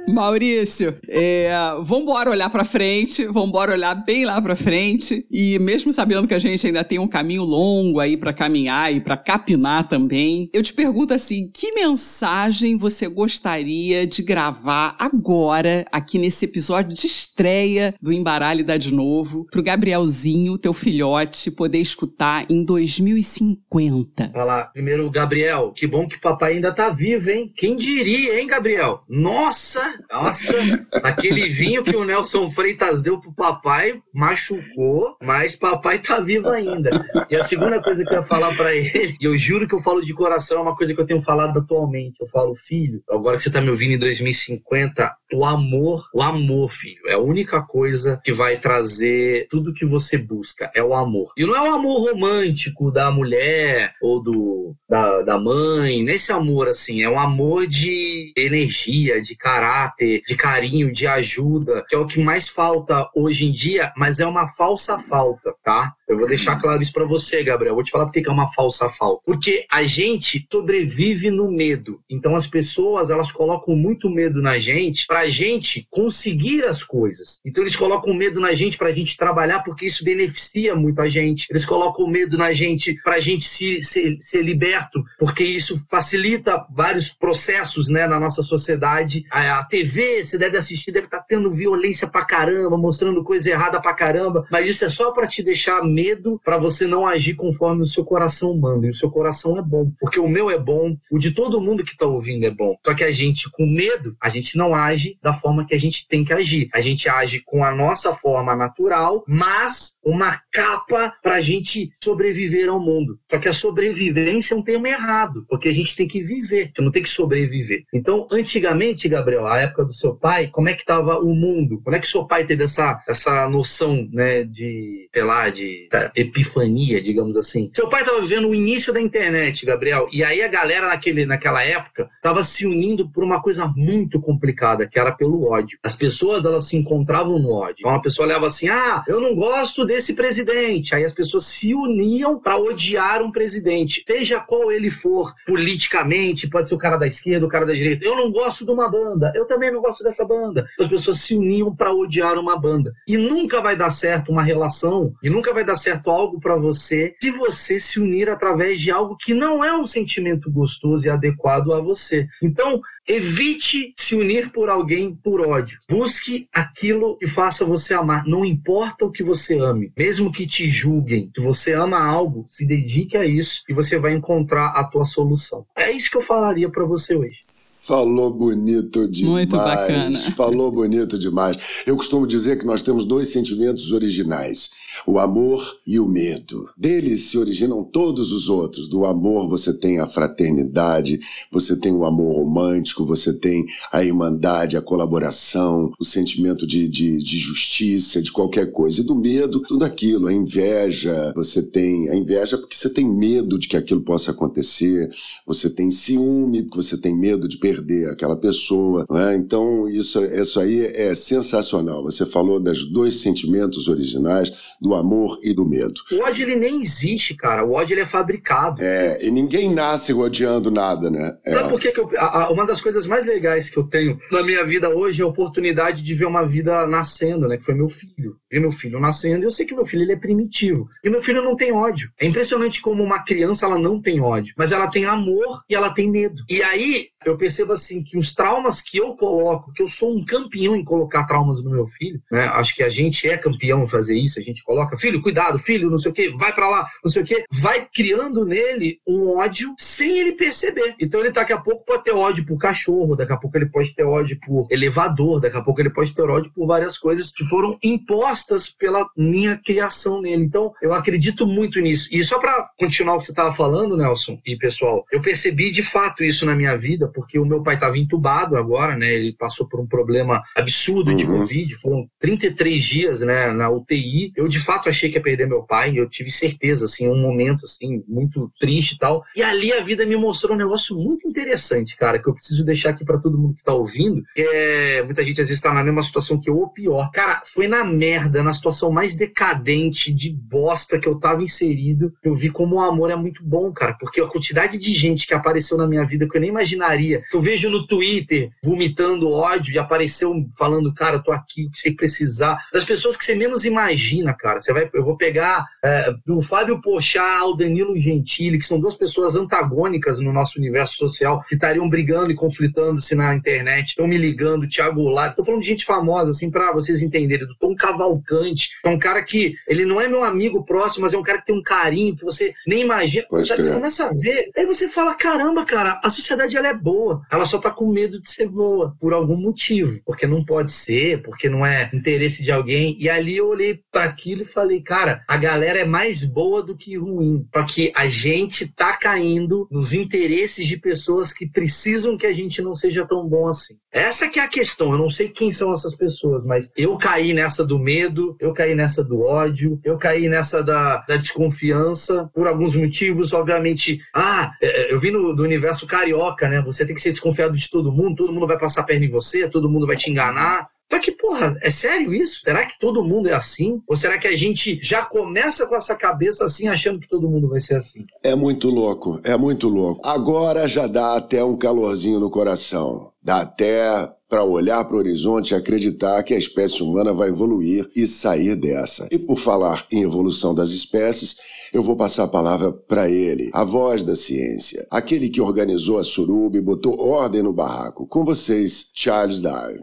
[0.07, 5.25] Maurício, é, vambora olhar pra frente, vambora olhar bem lá pra frente.
[5.31, 8.99] E mesmo sabendo que a gente ainda tem um caminho longo aí pra caminhar e
[8.99, 16.17] pra capinar também, eu te pergunto assim: que mensagem você gostaria de gravar agora, aqui
[16.17, 22.45] nesse episódio de estreia do Embaralhe Dá de Novo, pro Gabrielzinho, teu filhote, poder escutar
[22.49, 24.31] em 2050?
[24.33, 27.51] Falar, primeiro, Gabriel, que bom que papai ainda tá vivo, hein?
[27.55, 29.03] Quem diria, hein, Gabriel?
[29.07, 29.90] Nossa!
[30.11, 30.55] Nossa!
[31.03, 36.89] Aquele vinho que o Nelson Freitas deu pro papai machucou, mas papai tá vivo ainda.
[37.29, 39.79] E a segunda coisa que eu ia falar pra ele, e eu juro que eu
[39.79, 42.17] falo de coração, é uma coisa que eu tenho falado atualmente.
[42.19, 46.69] Eu falo, filho, agora que você tá me ouvindo em 2050, o amor, o amor,
[46.69, 51.31] filho, é a única coisa que vai trazer tudo que você busca, é o amor.
[51.37, 56.67] E não é o amor romântico da mulher ou do da, da mãe, nesse amor
[56.67, 62.05] assim, é um amor de energia, de caráter, de carinho, de ajuda, que é o
[62.05, 65.93] que mais falta hoje em dia, mas é uma falsa falta, tá?
[66.11, 67.73] Eu vou deixar claro isso pra você, Gabriel.
[67.73, 69.21] Vou te falar porque que é uma falsa falta.
[69.25, 72.01] Porque a gente sobrevive no medo.
[72.09, 77.39] Então as pessoas, elas colocam muito medo na gente pra gente conseguir as coisas.
[77.45, 81.47] Então eles colocam medo na gente pra gente trabalhar porque isso beneficia muito a gente.
[81.49, 87.09] Eles colocam medo na gente pra gente se, ser, ser liberto porque isso facilita vários
[87.13, 89.23] processos, né, na nossa sociedade.
[89.31, 93.81] A, a TV, você deve assistir, deve estar tendo violência pra caramba, mostrando coisa errada
[93.81, 97.81] pra caramba, mas isso é só pra te deixar medo pra você não agir conforme
[97.81, 98.85] o seu coração manda.
[98.85, 101.85] E o seu coração é bom, porque o meu é bom, o de todo mundo
[101.85, 102.75] que tá ouvindo é bom.
[102.85, 106.05] Só que a gente, com medo, a gente não age da forma que a gente
[106.07, 106.67] tem que agir.
[106.73, 112.79] A gente age com a nossa forma natural, mas uma capa pra gente sobreviver ao
[112.79, 113.17] mundo.
[113.29, 116.81] Só que a sobrevivência é um termo errado, porque a gente tem que viver, você
[116.81, 117.83] não tem que sobreviver.
[117.93, 121.81] Então, antigamente, Gabriel, a época do seu pai, como é que estava o mundo?
[121.83, 127.01] Como é que seu pai teve essa, essa noção, né, de, sei lá, de epifania,
[127.01, 127.69] digamos assim?
[127.73, 131.63] Seu pai estava vivendo o início da internet, Gabriel, e aí a galera naquele, naquela
[131.63, 135.77] época estava se unindo por uma coisa muito complicada, que era pelo ódio.
[135.83, 137.77] As pessoas, elas se encontravam no ódio.
[137.79, 140.95] Então, uma pessoa leva assim, ah, eu não gosto desse presidente.
[140.95, 146.67] Aí as pessoas se uniam para odiar um presidente, seja qual ele for, politicamente, pode
[146.67, 148.05] ser o cara da esquerda, o cara da direita.
[148.05, 150.65] Eu não gosto de uma banda, eu também não gosto dessa banda.
[150.79, 152.93] As pessoas se uniam para odiar uma banda.
[153.05, 157.13] E nunca vai dar certo uma relação, e nunca vai dar certo algo para você
[157.21, 161.73] se você se unir através de algo que não é um sentimento gostoso e adequado
[161.73, 162.25] a você.
[162.41, 165.79] Então, evite se unir por alguém por ódio.
[165.89, 168.25] Busque aquilo que faça você amar.
[168.25, 171.29] Não importa o que você ame, mesmo que te julguem.
[171.35, 175.65] Se você ama algo, se dedique a isso e você vai encontrar a tua solução.
[175.75, 177.70] É isso que eu falaria para você hoje.
[177.83, 179.31] Falou bonito demais.
[179.31, 180.17] Muito bacana.
[180.35, 181.57] Falou bonito demais.
[181.87, 184.69] Eu costumo dizer que nós temos dois sentimentos originais:
[185.05, 186.57] o amor e o medo.
[186.77, 188.87] Deles se originam todos os outros.
[188.87, 191.19] Do amor você tem a fraternidade,
[191.51, 197.17] você tem o amor romântico, você tem a irmandade, a colaboração, o sentimento de, de,
[197.17, 199.01] de justiça, de qualquer coisa.
[199.01, 201.33] E do medo, tudo aquilo, a inveja.
[201.35, 205.09] Você tem a inveja porque você tem medo de que aquilo possa acontecer,
[205.45, 209.05] você tem ciúme porque você tem medo de perder aquela pessoa.
[209.09, 209.35] Né?
[209.35, 212.03] Então, isso, isso aí é sensacional.
[212.03, 214.51] Você falou dos dois sentimentos originais,
[214.81, 215.93] do amor e do medo.
[216.11, 217.63] O ódio ele nem existe, cara.
[217.63, 218.81] O ódio ele é fabricado.
[218.81, 221.37] É, e ninguém nasce odiando nada, né?
[221.45, 221.53] É.
[221.53, 224.17] Sabe por que, que eu, a, a, uma das coisas mais legais que eu tenho
[224.31, 227.57] na minha vida hoje é a oportunidade de ver uma vida nascendo, né?
[227.57, 228.37] Que foi meu filho.
[228.51, 229.43] Ver meu filho nascendo.
[229.43, 230.87] E eu sei que meu filho ele é primitivo.
[231.03, 232.09] E meu filho não tem ódio.
[232.19, 235.93] É impressionante como uma criança ela não tem ódio, mas ela tem amor e ela
[235.93, 236.41] tem medo.
[236.49, 240.25] E aí eu percebo assim que os traumas que eu coloco, que eu sou um
[240.25, 242.45] campeão em colocar traumas no meu filho, né?
[242.53, 245.89] Acho que a gente é campeão em fazer isso, a gente coloca, filho, cuidado, filho,
[245.89, 249.37] não sei o quê, vai para lá, não sei o quê, vai criando nele um
[249.37, 250.95] ódio sem ele perceber.
[250.99, 253.93] Então ele daqui a pouco pode ter ódio por cachorro, daqui a pouco ele pode
[253.93, 257.45] ter ódio por elevador, daqui a pouco ele pode ter ódio por várias coisas que
[257.45, 260.43] foram impostas pela minha criação nele.
[260.43, 262.09] Então eu acredito muito nisso.
[262.11, 265.83] E só para continuar o que você estava falando, Nelson e pessoal, eu percebi de
[265.83, 269.11] fato isso na minha vida porque o meu pai estava entubado agora, né?
[269.13, 271.39] Ele passou por um problema absurdo de Uhum.
[271.39, 274.31] Covid, foram 33 dias, né, na UTI.
[274.35, 277.65] Eu de fato achei que ia perder meu pai, eu tive certeza, assim, um momento
[277.65, 279.21] assim muito triste e tal.
[279.35, 282.91] E ali a vida me mostrou um negócio muito interessante, cara, que eu preciso deixar
[282.91, 285.83] aqui para todo mundo que tá ouvindo, que é muita gente às vezes tá na
[285.83, 287.09] mesma situação que eu ou pior.
[287.11, 292.33] Cara, foi na merda, na situação mais decadente de bosta que eu tava inserido, eu
[292.33, 295.77] vi como o amor é muito bom, cara, porque a quantidade de gente que apareceu
[295.77, 299.79] na minha vida que eu nem imaginaria, que eu vejo no Twitter vomitando ódio e
[299.79, 304.59] apareceu falando, cara, eu tô aqui, se precisar, das pessoas que você menos imagina, cara.
[304.59, 308.95] Você vai, eu vou pegar é, do Fábio Pochá ao Danilo Gentili, que são duas
[308.95, 314.17] pessoas antagônicas no nosso universo social, que estariam brigando e conflitando-se na internet, estão me
[314.17, 318.69] ligando, Thiago Goulart, tô falando de gente famosa, assim, pra vocês entenderem, do Tom Cavalcante,
[318.81, 321.39] que é um cara que, ele não é meu amigo próximo, mas é um cara
[321.39, 323.25] que tem um carinho que você nem imagina.
[323.29, 326.90] Você começa a ver, aí você fala, caramba, cara, a sociedade ela é boa,
[327.31, 331.21] ela só tá com medo de ser boa, por algum motivo, porque não pode ser,
[331.21, 335.23] porque não é interesse de alguém, e ali eu olhei para aquilo e falei, cara,
[335.27, 340.67] a galera é mais boa do que ruim, porque a gente tá caindo nos interesses
[340.67, 343.75] de pessoas que precisam que a gente não seja tão bom assim.
[343.91, 347.33] Essa que é a questão, eu não sei quem são essas pessoas, mas eu caí
[347.33, 352.47] nessa do medo, eu caí nessa do ódio, eu caí nessa da, da desconfiança, por
[352.47, 357.01] alguns motivos, obviamente, ah, é, eu vim no, do universo carioca, né, você tem que
[357.01, 359.85] ser desconfiado de todo mundo, todo mundo vai passar a perna em você, todo mundo
[359.85, 362.41] vai te enganar, só que, porra, é sério isso?
[362.43, 363.81] Será que todo mundo é assim?
[363.87, 367.47] Ou será que a gente já começa com essa cabeça assim, achando que todo mundo
[367.47, 368.03] vai ser assim?
[368.21, 370.05] É muito louco, é muito louco.
[370.05, 373.10] Agora já dá até um calorzinho no coração.
[373.23, 377.87] Dá até para olhar para o horizonte e acreditar que a espécie humana vai evoluir
[377.95, 379.07] e sair dessa.
[379.11, 381.35] E por falar em evolução das espécies,
[381.73, 386.03] eu vou passar a palavra para ele, a voz da ciência, aquele que organizou a
[386.03, 388.07] suruba e botou ordem no barraco.
[388.07, 389.79] Com vocês, Charles Darwin.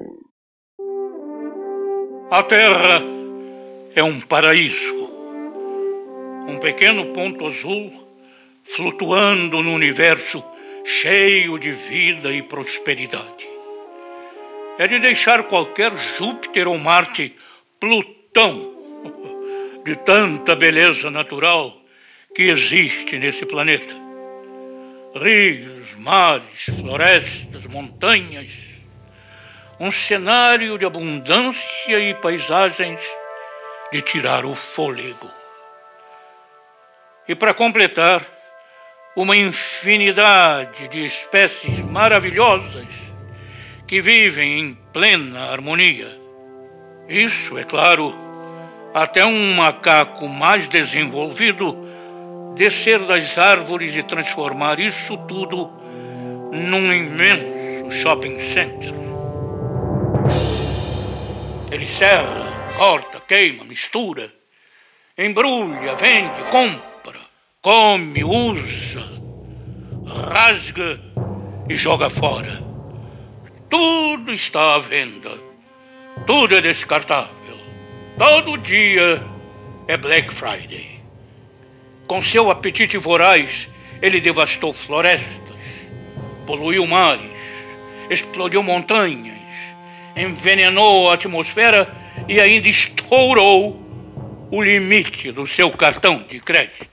[2.30, 3.03] A Terra
[3.95, 5.09] é um paraíso.
[6.49, 7.91] Um pequeno ponto azul
[8.64, 10.43] flutuando no universo
[10.89, 13.47] cheio de vida e prosperidade.
[14.78, 17.36] É de deixar qualquer Júpiter ou Marte
[17.78, 18.74] Plutão
[19.84, 21.76] de tanta beleza natural
[22.34, 23.95] que existe nesse planeta.
[25.14, 28.51] Rios, mares, florestas, montanhas,
[29.78, 33.01] um cenário de abundância e paisagens
[33.93, 35.30] de tirar o fôlego.
[37.28, 38.38] E para completar,
[39.18, 42.86] uma infinidade de espécies maravilhosas
[43.84, 46.08] que vivem em plena harmonia.
[47.08, 48.14] Isso, é claro,
[48.94, 51.76] até um macaco mais desenvolvido
[52.54, 55.68] descer das árvores e transformar isso tudo
[56.52, 58.94] num imenso shopping center.
[61.72, 64.32] Ele serra, corta, queima, mistura,
[65.18, 66.88] embrulha, vende, compra,
[67.68, 69.06] come, usa,
[70.06, 70.98] rasga
[71.68, 72.64] e joga fora.
[73.68, 75.38] Tudo está à venda.
[76.26, 77.58] Tudo é descartável.
[78.16, 79.22] Todo dia
[79.86, 80.98] é Black Friday.
[82.06, 83.68] Com seu apetite voraz,
[84.00, 85.60] ele devastou florestas,
[86.46, 87.20] poluiu mares,
[88.08, 89.36] explodiu montanhas,
[90.16, 91.94] envenenou a atmosfera
[92.26, 93.78] e ainda estourou
[94.50, 96.88] o limite do seu cartão de crédito.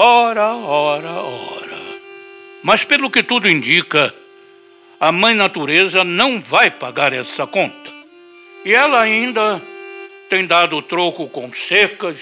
[0.00, 1.78] Ora, ora, ora.
[2.62, 4.14] Mas pelo que tudo indica,
[5.00, 7.92] a Mãe Natureza não vai pagar essa conta.
[8.64, 9.60] E ela ainda
[10.28, 12.20] tem dado troco com secas,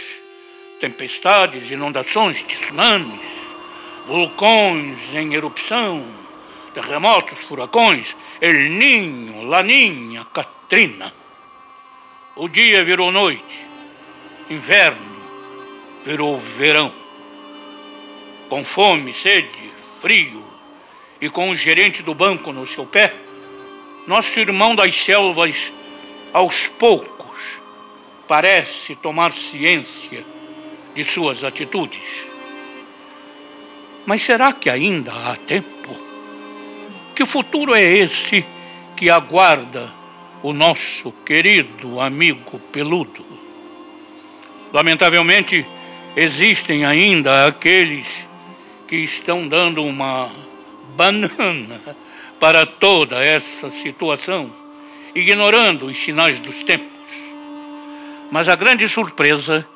[0.81, 3.21] tempestades, inundações, tsunamis,
[4.07, 6.03] vulcões em erupção,
[6.73, 11.13] terremotos, furacões, El Ninho, Laninha, Katrina.
[12.37, 13.67] O dia virou noite,
[14.49, 15.15] inverno
[16.07, 17.06] virou verão.
[18.49, 19.71] Com fome, sede,
[20.01, 20.45] frio
[21.21, 23.15] e com o gerente do banco no seu pé,
[24.07, 25.73] nosso irmão das selvas,
[26.33, 27.61] aos poucos,
[28.29, 30.25] parece tomar ciência
[30.95, 32.29] de suas atitudes.
[34.05, 35.97] Mas será que ainda há tempo?
[37.15, 38.45] Que futuro é esse
[38.97, 39.93] que aguarda
[40.43, 43.27] o nosso querido amigo peludo?
[44.73, 45.67] Lamentavelmente,
[46.15, 48.27] existem ainda aqueles
[48.87, 50.31] que estão dando uma
[50.97, 51.81] banana
[52.39, 54.53] para toda essa situação,
[55.15, 56.87] ignorando os sinais dos tempos.
[58.31, 59.67] Mas a grande surpresa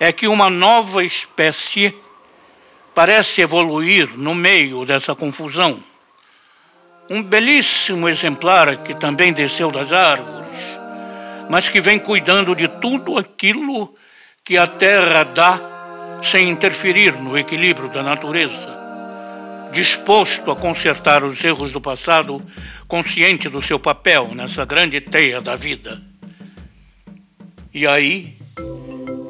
[0.00, 1.94] é que uma nova espécie
[2.94, 5.80] parece evoluir no meio dessa confusão.
[7.08, 10.78] Um belíssimo exemplar que também desceu das árvores,
[11.48, 13.94] mas que vem cuidando de tudo aquilo
[14.44, 15.77] que a terra dá
[16.22, 18.78] sem interferir no equilíbrio da natureza.
[19.72, 22.42] Disposto a consertar os erros do passado,
[22.86, 26.00] consciente do seu papel nessa grande teia da vida.
[27.72, 28.36] E aí,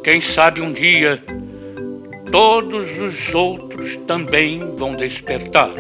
[0.03, 1.23] quem sabe um dia,
[2.31, 5.71] todos os outros também vão despertar.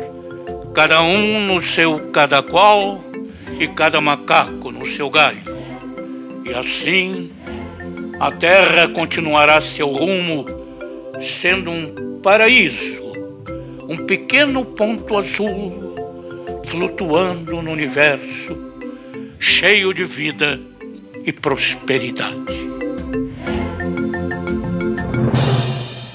[0.74, 3.02] Cada um no seu cada qual
[3.58, 5.42] e cada macaco no seu galho.
[6.44, 7.30] E assim,
[8.20, 10.46] a terra continuará seu rumo
[11.20, 13.02] sendo um paraíso,
[13.88, 15.88] um pequeno ponto azul
[16.64, 18.56] flutuando no universo,
[19.38, 20.60] cheio de vida
[21.24, 22.68] e prosperidade.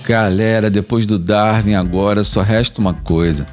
[0.06, 3.48] Galera, depois do Darwin, agora só resta uma coisa: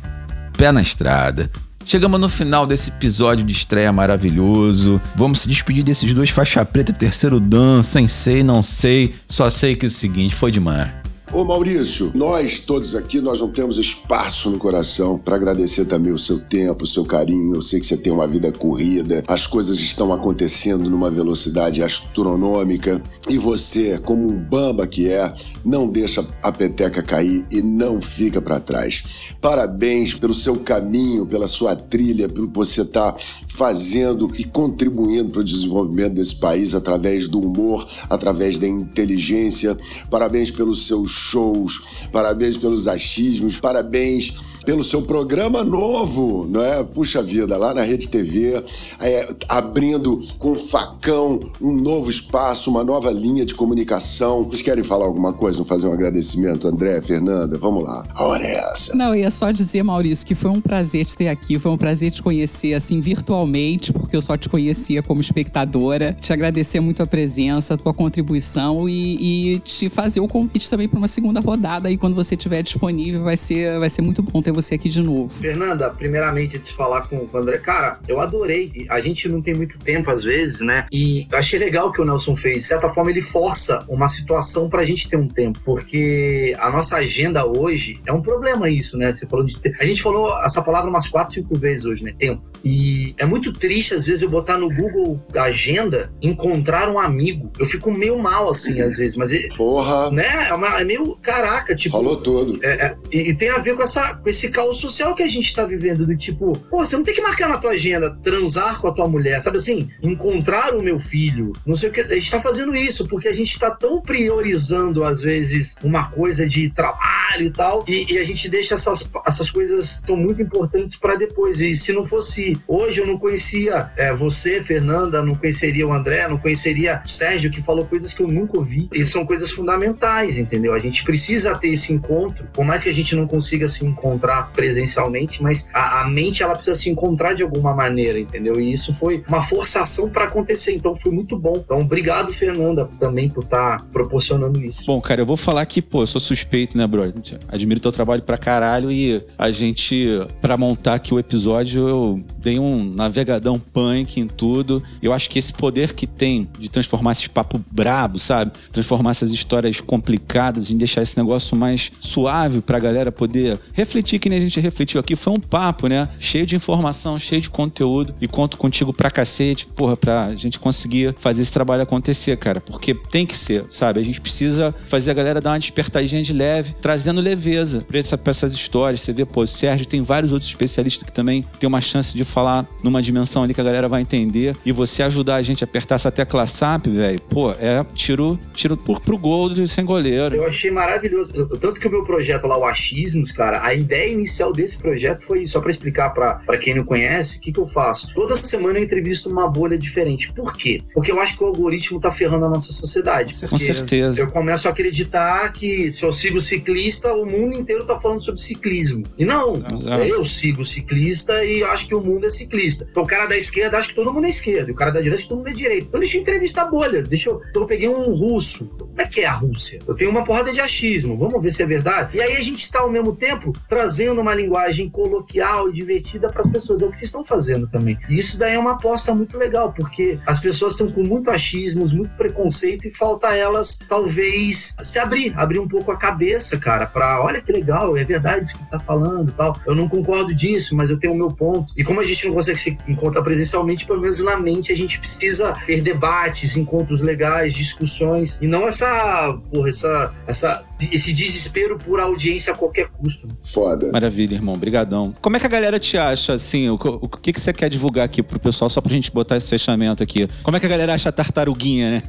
[0.57, 1.51] pé na estrada.
[1.84, 5.01] Chegamos no final desse episódio de estreia maravilhoso.
[5.16, 9.14] Vamos se despedir desses dois faixa preta, terceiro dan, sem sei, não sei.
[9.26, 10.99] Só sei que é o seguinte, foi demais.
[11.41, 16.18] Ô Maurício, nós todos aqui, nós não temos espaço no coração para agradecer também o
[16.18, 17.55] seu tempo, o seu carinho.
[17.55, 23.03] Eu sei que você tem uma vida corrida, as coisas estão acontecendo numa velocidade astronômica
[23.26, 25.34] e você, como um bamba que é,
[25.64, 29.34] não deixa a peteca cair e não fica para trás.
[29.41, 33.16] Parabéns pelo seu caminho, pela sua trilha, pelo que você está
[33.49, 39.74] fazendo e contribuindo para o desenvolvimento desse país através do humor, através da inteligência.
[40.11, 44.34] Parabéns pelos seus shows, parabéns pelos achismos, parabéns
[44.64, 46.82] pelo seu programa novo, não é?
[46.84, 48.62] Puxa vida, lá na Rede TV,
[49.00, 54.44] é, abrindo com facão um novo espaço, uma nova linha de comunicação.
[54.44, 55.64] Vocês querem falar alguma coisa?
[55.64, 57.56] Fazer um agradecimento, André, Fernanda?
[57.58, 58.06] Vamos lá.
[58.14, 58.96] A hora é essa.
[58.96, 61.78] Não, eu ia só dizer, Maurício, que foi um prazer te ter aqui, foi um
[61.78, 66.16] prazer te conhecer, assim, virtualmente, porque eu só te conhecia como espectadora.
[66.20, 70.88] Te agradecer muito a presença, a tua contribuição e, e te fazer o convite também
[70.88, 74.42] para uma segunda rodada aí, quando você estiver disponível, vai ser, vai ser muito bom
[74.42, 75.32] ter você aqui de novo.
[75.32, 77.59] Fernanda, primeiramente, de falar com o André.
[77.59, 78.86] Cara, eu adorei.
[78.88, 80.86] A gente não tem muito tempo, às vezes, né?
[80.92, 82.62] E achei legal o que o Nelson fez.
[82.62, 85.61] De certa forma, ele força uma situação pra gente ter um tempo.
[85.64, 89.12] Porque a nossa agenda hoje é um problema isso, né?
[89.12, 89.57] Você falou de.
[89.78, 92.14] A gente falou essa palavra umas quatro, cinco vezes hoje, né?
[92.18, 92.42] Tempo.
[92.64, 97.51] E é muito triste, às vezes, eu botar no Google Agenda encontrar um amigo.
[97.59, 99.16] Eu fico meio mal, assim, às vezes.
[99.16, 99.30] Mas.
[99.57, 100.11] Porra!
[100.11, 100.48] Né?
[100.48, 101.16] É, uma, é meio.
[101.22, 101.96] Caraca, tipo.
[101.96, 102.59] Falou tudo.
[102.62, 105.26] É, é, e, e, tem a ver com, essa, com esse caos social que a
[105.26, 106.07] gente tá vivendo.
[106.07, 109.09] Do tipo, pô, você não tem que marcar na tua agenda transar com a tua
[109.09, 109.88] mulher, sabe assim?
[110.03, 111.53] Encontrar o meu filho.
[111.66, 112.01] Não sei o que.
[112.01, 116.47] A gente tá fazendo isso porque a gente tá tão priorizando, às vezes, uma coisa
[116.47, 117.84] de trabalho e tal.
[117.86, 121.61] E, e a gente deixa essas, essas coisas são muito importantes para depois.
[121.61, 126.28] E se não fosse hoje, eu não conhecia é, você, Fernanda, não conheceria o André,
[126.28, 128.88] não conheceria o Sérgio, que falou coisas que eu nunca ouvi.
[128.93, 130.74] E são coisas fundamentais, entendeu?
[130.74, 134.29] A gente precisa ter esse encontro, por mais que a gente não consiga se encontrar
[134.42, 138.60] presencialmente, mas a, a mente ela precisa se encontrar de alguma maneira, entendeu?
[138.60, 140.72] E isso foi uma forçação para acontecer.
[140.72, 141.62] Então foi muito bom.
[141.64, 144.86] Então, obrigado, Fernanda, também por estar tá proporcionando isso.
[144.86, 147.14] Bom, cara, eu vou falar que, pô, eu sou suspeito, né, brother?
[147.48, 150.06] Admiro teu trabalho pra caralho e a gente,
[150.40, 154.82] pra montar aqui o episódio, eu dei um navegadão punk em tudo.
[155.02, 158.52] Eu acho que esse poder que tem de transformar esses papo brabo, sabe?
[158.70, 164.28] Transformar essas histórias complicadas em deixar esse negócio mais suave pra galera poder refletir que
[164.28, 165.16] nem a gente refletiu aqui.
[165.16, 166.08] Foi um papo, né?
[166.18, 168.14] Cheio de informação, cheio de conteúdo.
[168.20, 172.60] E conto contigo pra cacete, porra, pra gente conseguir fazer esse trabalho acontecer, cara.
[172.60, 174.00] Porque tem que ser, sabe?
[174.00, 178.16] A gente precisa fazer a galera dar uma despertadinha de leve, trazendo leveza pra, essa,
[178.16, 179.00] pra essas histórias.
[179.00, 182.24] Você vê, pô, o Sérgio tem vários outros especialistas que também tem uma chance de
[182.24, 184.56] falar numa dimensão ali que a galera vai entender.
[184.64, 188.76] E você ajudar a gente a apertar essa tecla SAP, velho, pô, é tiro, tiro
[188.76, 190.34] pro, pro gol sem goleiro.
[190.34, 191.32] Eu achei maravilhoso.
[191.58, 195.44] Tanto que o meu projeto lá, o Achismos, cara, a ideia inicial desse projeto foi,
[195.44, 198.12] só para explicar para quem não conhece, o que, que eu faço?
[198.14, 200.32] Toda semana eu entrevisto uma bolha diferente.
[200.32, 200.80] Por quê?
[200.92, 203.34] Porque eu acho que o algoritmo tá ferrando a nossa sociedade.
[203.48, 204.20] Com certeza.
[204.20, 208.40] Eu começo a acreditar que se eu sigo ciclista, o mundo inteiro tá falando sobre
[208.40, 209.04] ciclismo.
[209.18, 210.02] E não, Exato.
[210.02, 212.86] eu sigo ciclista e acho que o mundo é ciclista.
[212.90, 215.00] Então o cara da esquerda acha que todo mundo é esquerda, e o cara da
[215.00, 215.86] direita acha que todo mundo é direita.
[215.88, 217.02] Então deixa eu entrevistar bolha.
[217.02, 217.40] Deixa eu...
[217.48, 218.66] Então eu peguei um russo.
[218.78, 219.80] Como é que é a Rússia?
[219.86, 221.16] Eu tenho uma porrada de achismo.
[221.16, 222.16] Vamos ver se é verdade.
[222.16, 226.42] E aí a gente está ao mesmo tempo trazendo uma linguagem coloquial e divertida para
[226.42, 226.80] as pessoas.
[226.80, 227.98] É o que vocês estão fazendo também.
[228.09, 231.92] E isso daí é uma aposta muito legal, porque as pessoas estão com muito achismos,
[231.92, 237.22] muito preconceito e falta elas talvez se abrir, abrir um pouco a cabeça, cara, para
[237.22, 239.57] olha que legal, é verdade isso que tá falando, tal.
[239.66, 241.72] Eu não concordo disso, mas eu tenho o meu ponto.
[241.76, 244.98] E como a gente não consegue se encontrar presencialmente, pelo menos na mente a gente
[244.98, 252.00] precisa ter debates, encontros legais, discussões e não essa, porra, essa, essa esse desespero por
[252.00, 253.28] audiência a qualquer custo.
[253.42, 253.90] Foda.
[253.92, 254.54] Maravilha, irmão.
[254.54, 255.14] Obrigadão.
[255.20, 256.68] Como é que a galera te acha, assim?
[256.68, 259.48] O, o que, que você quer divulgar aqui pro pessoal, só pra gente botar esse
[259.48, 260.28] fechamento aqui?
[260.42, 262.02] Como é que a galera acha a tartaruguinha, né?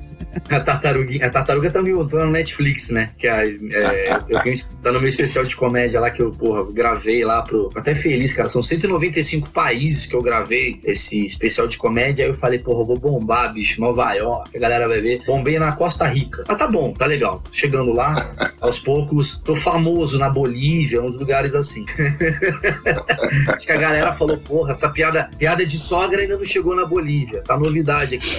[0.50, 3.12] A tartaruguinha, a tartaruga tá no, tá no Netflix, né?
[3.18, 6.72] Que é, é, eu tenho, tá no meu especial de comédia lá que eu, porra,
[6.72, 7.70] gravei lá pro.
[7.76, 8.48] Até feliz, cara.
[8.48, 12.26] São 195 países que eu gravei esse especial de comédia.
[12.26, 15.22] Aí eu falei, porra, eu vou bombar, bicho, Nova York, a galera vai ver.
[15.26, 16.44] Bombei na Costa Rica.
[16.48, 17.44] Mas tá bom, tá legal.
[17.52, 18.14] Chegando lá,
[18.62, 21.86] aos poucos, tô famoso na Bolívia, uns lugares assim.
[23.54, 26.86] Acho que a galera falou, porra, essa piada, piada de sogra ainda não chegou na
[26.86, 27.42] Bolívia.
[27.42, 28.38] Tá novidade aqui.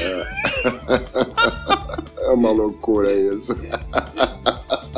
[2.32, 3.54] É uma loucura isso.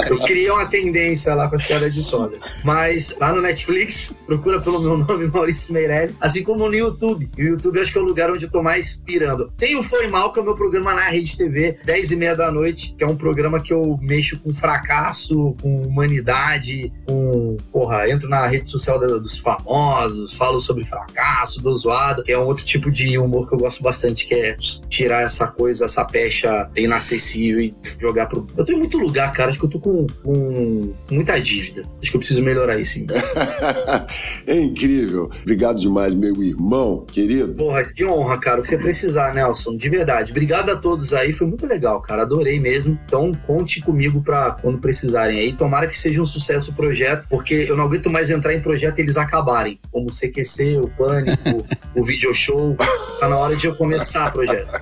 [0.09, 2.39] Eu criei uma tendência lá com as piadas de sogra.
[2.65, 7.31] Mas lá no Netflix, procura pelo meu nome, Maurício Meirelles, assim como no YouTube.
[7.37, 9.53] E o YouTube acho que é o lugar onde eu tô mais pirando.
[9.57, 12.37] Tem o Foi Mal, que é o meu programa na Rede TV, 10 e meia
[12.37, 17.57] da noite, que é um programa que eu mexo com fracasso, com humanidade, com.
[17.73, 22.45] Porra, entro na rede social dos famosos, falo sobre fracasso, do zoado, que é um
[22.45, 24.57] outro tipo de humor que eu gosto bastante, que é
[24.89, 28.47] tirar essa coisa, essa pecha inacessível e jogar pro.
[28.57, 29.51] Eu em muito lugar, cara.
[29.51, 31.85] Acho que eu tô com, com muita dívida.
[32.01, 33.07] Acho que eu preciso melhorar isso, sim.
[34.47, 35.31] é incrível.
[35.43, 37.55] Obrigado demais, meu irmão, querido.
[37.55, 38.59] Porra, que honra, cara.
[38.59, 39.77] O que você precisar, Nelson.
[39.77, 40.31] De verdade.
[40.31, 41.33] Obrigado a todos aí.
[41.33, 42.23] Foi muito legal, cara.
[42.23, 42.99] Adorei mesmo.
[43.07, 45.53] Então, conte comigo pra quando precisarem aí.
[45.53, 48.99] Tomara que seja um sucesso o projeto, porque eu não aguento mais entrar em projeto
[48.99, 49.79] e eles acabarem.
[49.91, 51.65] Como o CQC, o Pânico,
[51.95, 52.77] o Video Show.
[53.21, 54.73] Tá na hora de eu começar o projeto.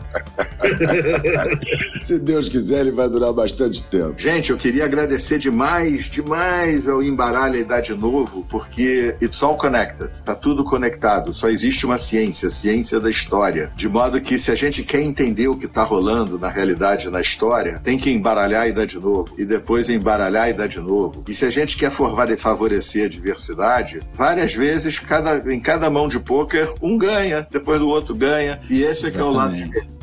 [1.99, 4.15] Se Deus quiser, ele vai durar bastante tempo.
[4.17, 5.02] Gente, eu queria agradecer
[5.39, 11.33] demais, demais ao Embaralha Idade Novo, porque it's all connected, tá tudo conectado.
[11.33, 13.73] Só existe uma ciência, a ciência da história.
[13.75, 17.21] De modo que se a gente quer entender o que tá rolando na realidade, na
[17.21, 21.25] história, tem que embaralhar a Idade Novo e depois embaralhar a Idade Novo.
[21.29, 26.19] E se a gente quer favorecer a diversidade, várias vezes cada, em cada mão de
[26.19, 28.61] pôquer, um ganha, depois do outro ganha.
[28.71, 29.53] E esse é que é o lado.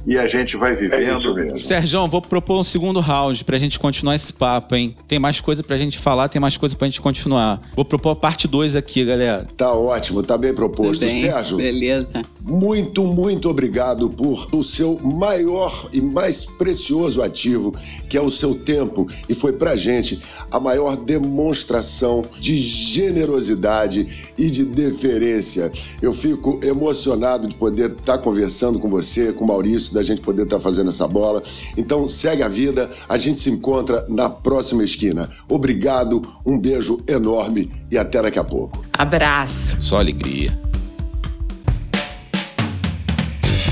[0.05, 1.55] E a gente vai vivendo.
[1.57, 4.95] Sérgio, vou propor um segundo round pra gente continuar esse papo, hein?
[5.07, 7.61] Tem mais coisa pra gente falar, tem mais coisa pra gente continuar.
[7.75, 9.47] Vou propor a parte 2 aqui, galera.
[9.55, 11.01] Tá ótimo, tá bem proposto.
[11.01, 11.21] Bem?
[11.21, 12.21] Sérgio, Beleza.
[12.41, 17.75] muito, muito obrigado por o seu maior e mais precioso ativo,
[18.07, 19.07] que é o seu tempo.
[19.27, 20.19] E foi pra gente
[20.49, 25.71] a maior demonstração de generosidade e de deferência.
[26.01, 30.43] Eu fico emocionado de poder estar conversando com você, com o Maurício da gente poder
[30.43, 31.43] estar fazendo essa bola.
[31.77, 35.29] Então segue a vida, a gente se encontra na próxima esquina.
[35.47, 38.83] Obrigado, um beijo enorme e até daqui a pouco.
[38.93, 39.75] Abraço.
[39.79, 40.68] Só alegria.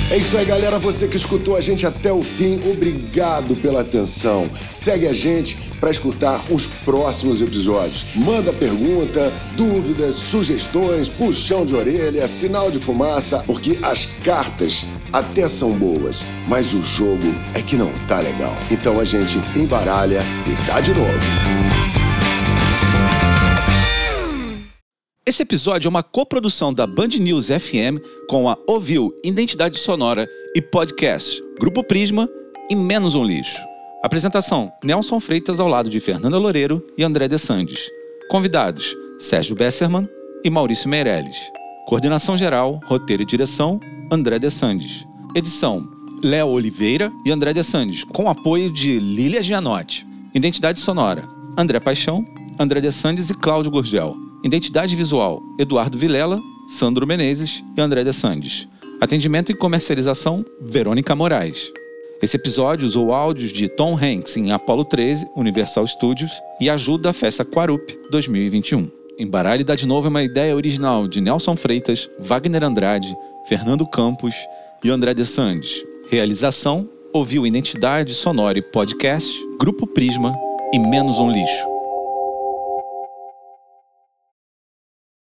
[0.10, 0.80] É isso aí, galera.
[0.80, 4.50] Você que escutou a gente até o fim, obrigado pela atenção.
[4.74, 8.06] Segue a gente para escutar os próximos episódios.
[8.16, 15.72] Manda pergunta, dúvidas, sugestões, puxão de orelha, sinal de fumaça, porque as cartas até são
[15.74, 18.56] boas, mas o jogo é que não tá legal.
[18.72, 21.97] Então a gente embaralha e dá de novo.
[25.28, 28.00] Esse episódio é uma coprodução da Band News FM
[28.30, 30.26] com a Ovil Identidade Sonora
[30.56, 32.30] e Podcast, Grupo Prisma
[32.70, 33.62] e Menos um Lixo.
[34.02, 37.90] Apresentação: Nelson Freitas ao lado de Fernanda Loureiro e André De Sandes.
[38.30, 40.08] Convidados: Sérgio Besserman
[40.46, 41.36] e Maurício Meirelles.
[41.88, 45.06] Coordenação geral, roteiro e direção: André De Sandes.
[45.36, 45.86] Edição:
[46.24, 50.08] Léo Oliveira e André De Sandes, com apoio de Lília Gianotti.
[50.34, 52.26] Identidade sonora: André Paixão,
[52.58, 54.27] André De Sandes e Cláudio Gurgel.
[54.48, 58.66] Identidade visual: Eduardo Vilela, Sandro Menezes e André De Sandes.
[59.02, 61.70] Atendimento e comercialização: Verônica Moraes.
[62.22, 66.32] Esse episódio usou áudios de Tom Hanks em Apollo 13, Universal Studios
[66.62, 68.90] e ajuda a Festa Quarup 2021.
[69.20, 73.14] Embaralhe dá de novo é uma ideia original de Nelson Freitas, Wagner Andrade,
[73.50, 74.34] Fernando Campos
[74.82, 75.84] e André De Sandes.
[76.10, 80.34] Realização: Ouviu Identidade Sonora e Podcast, Grupo Prisma
[80.74, 81.77] e Menos um Lixo.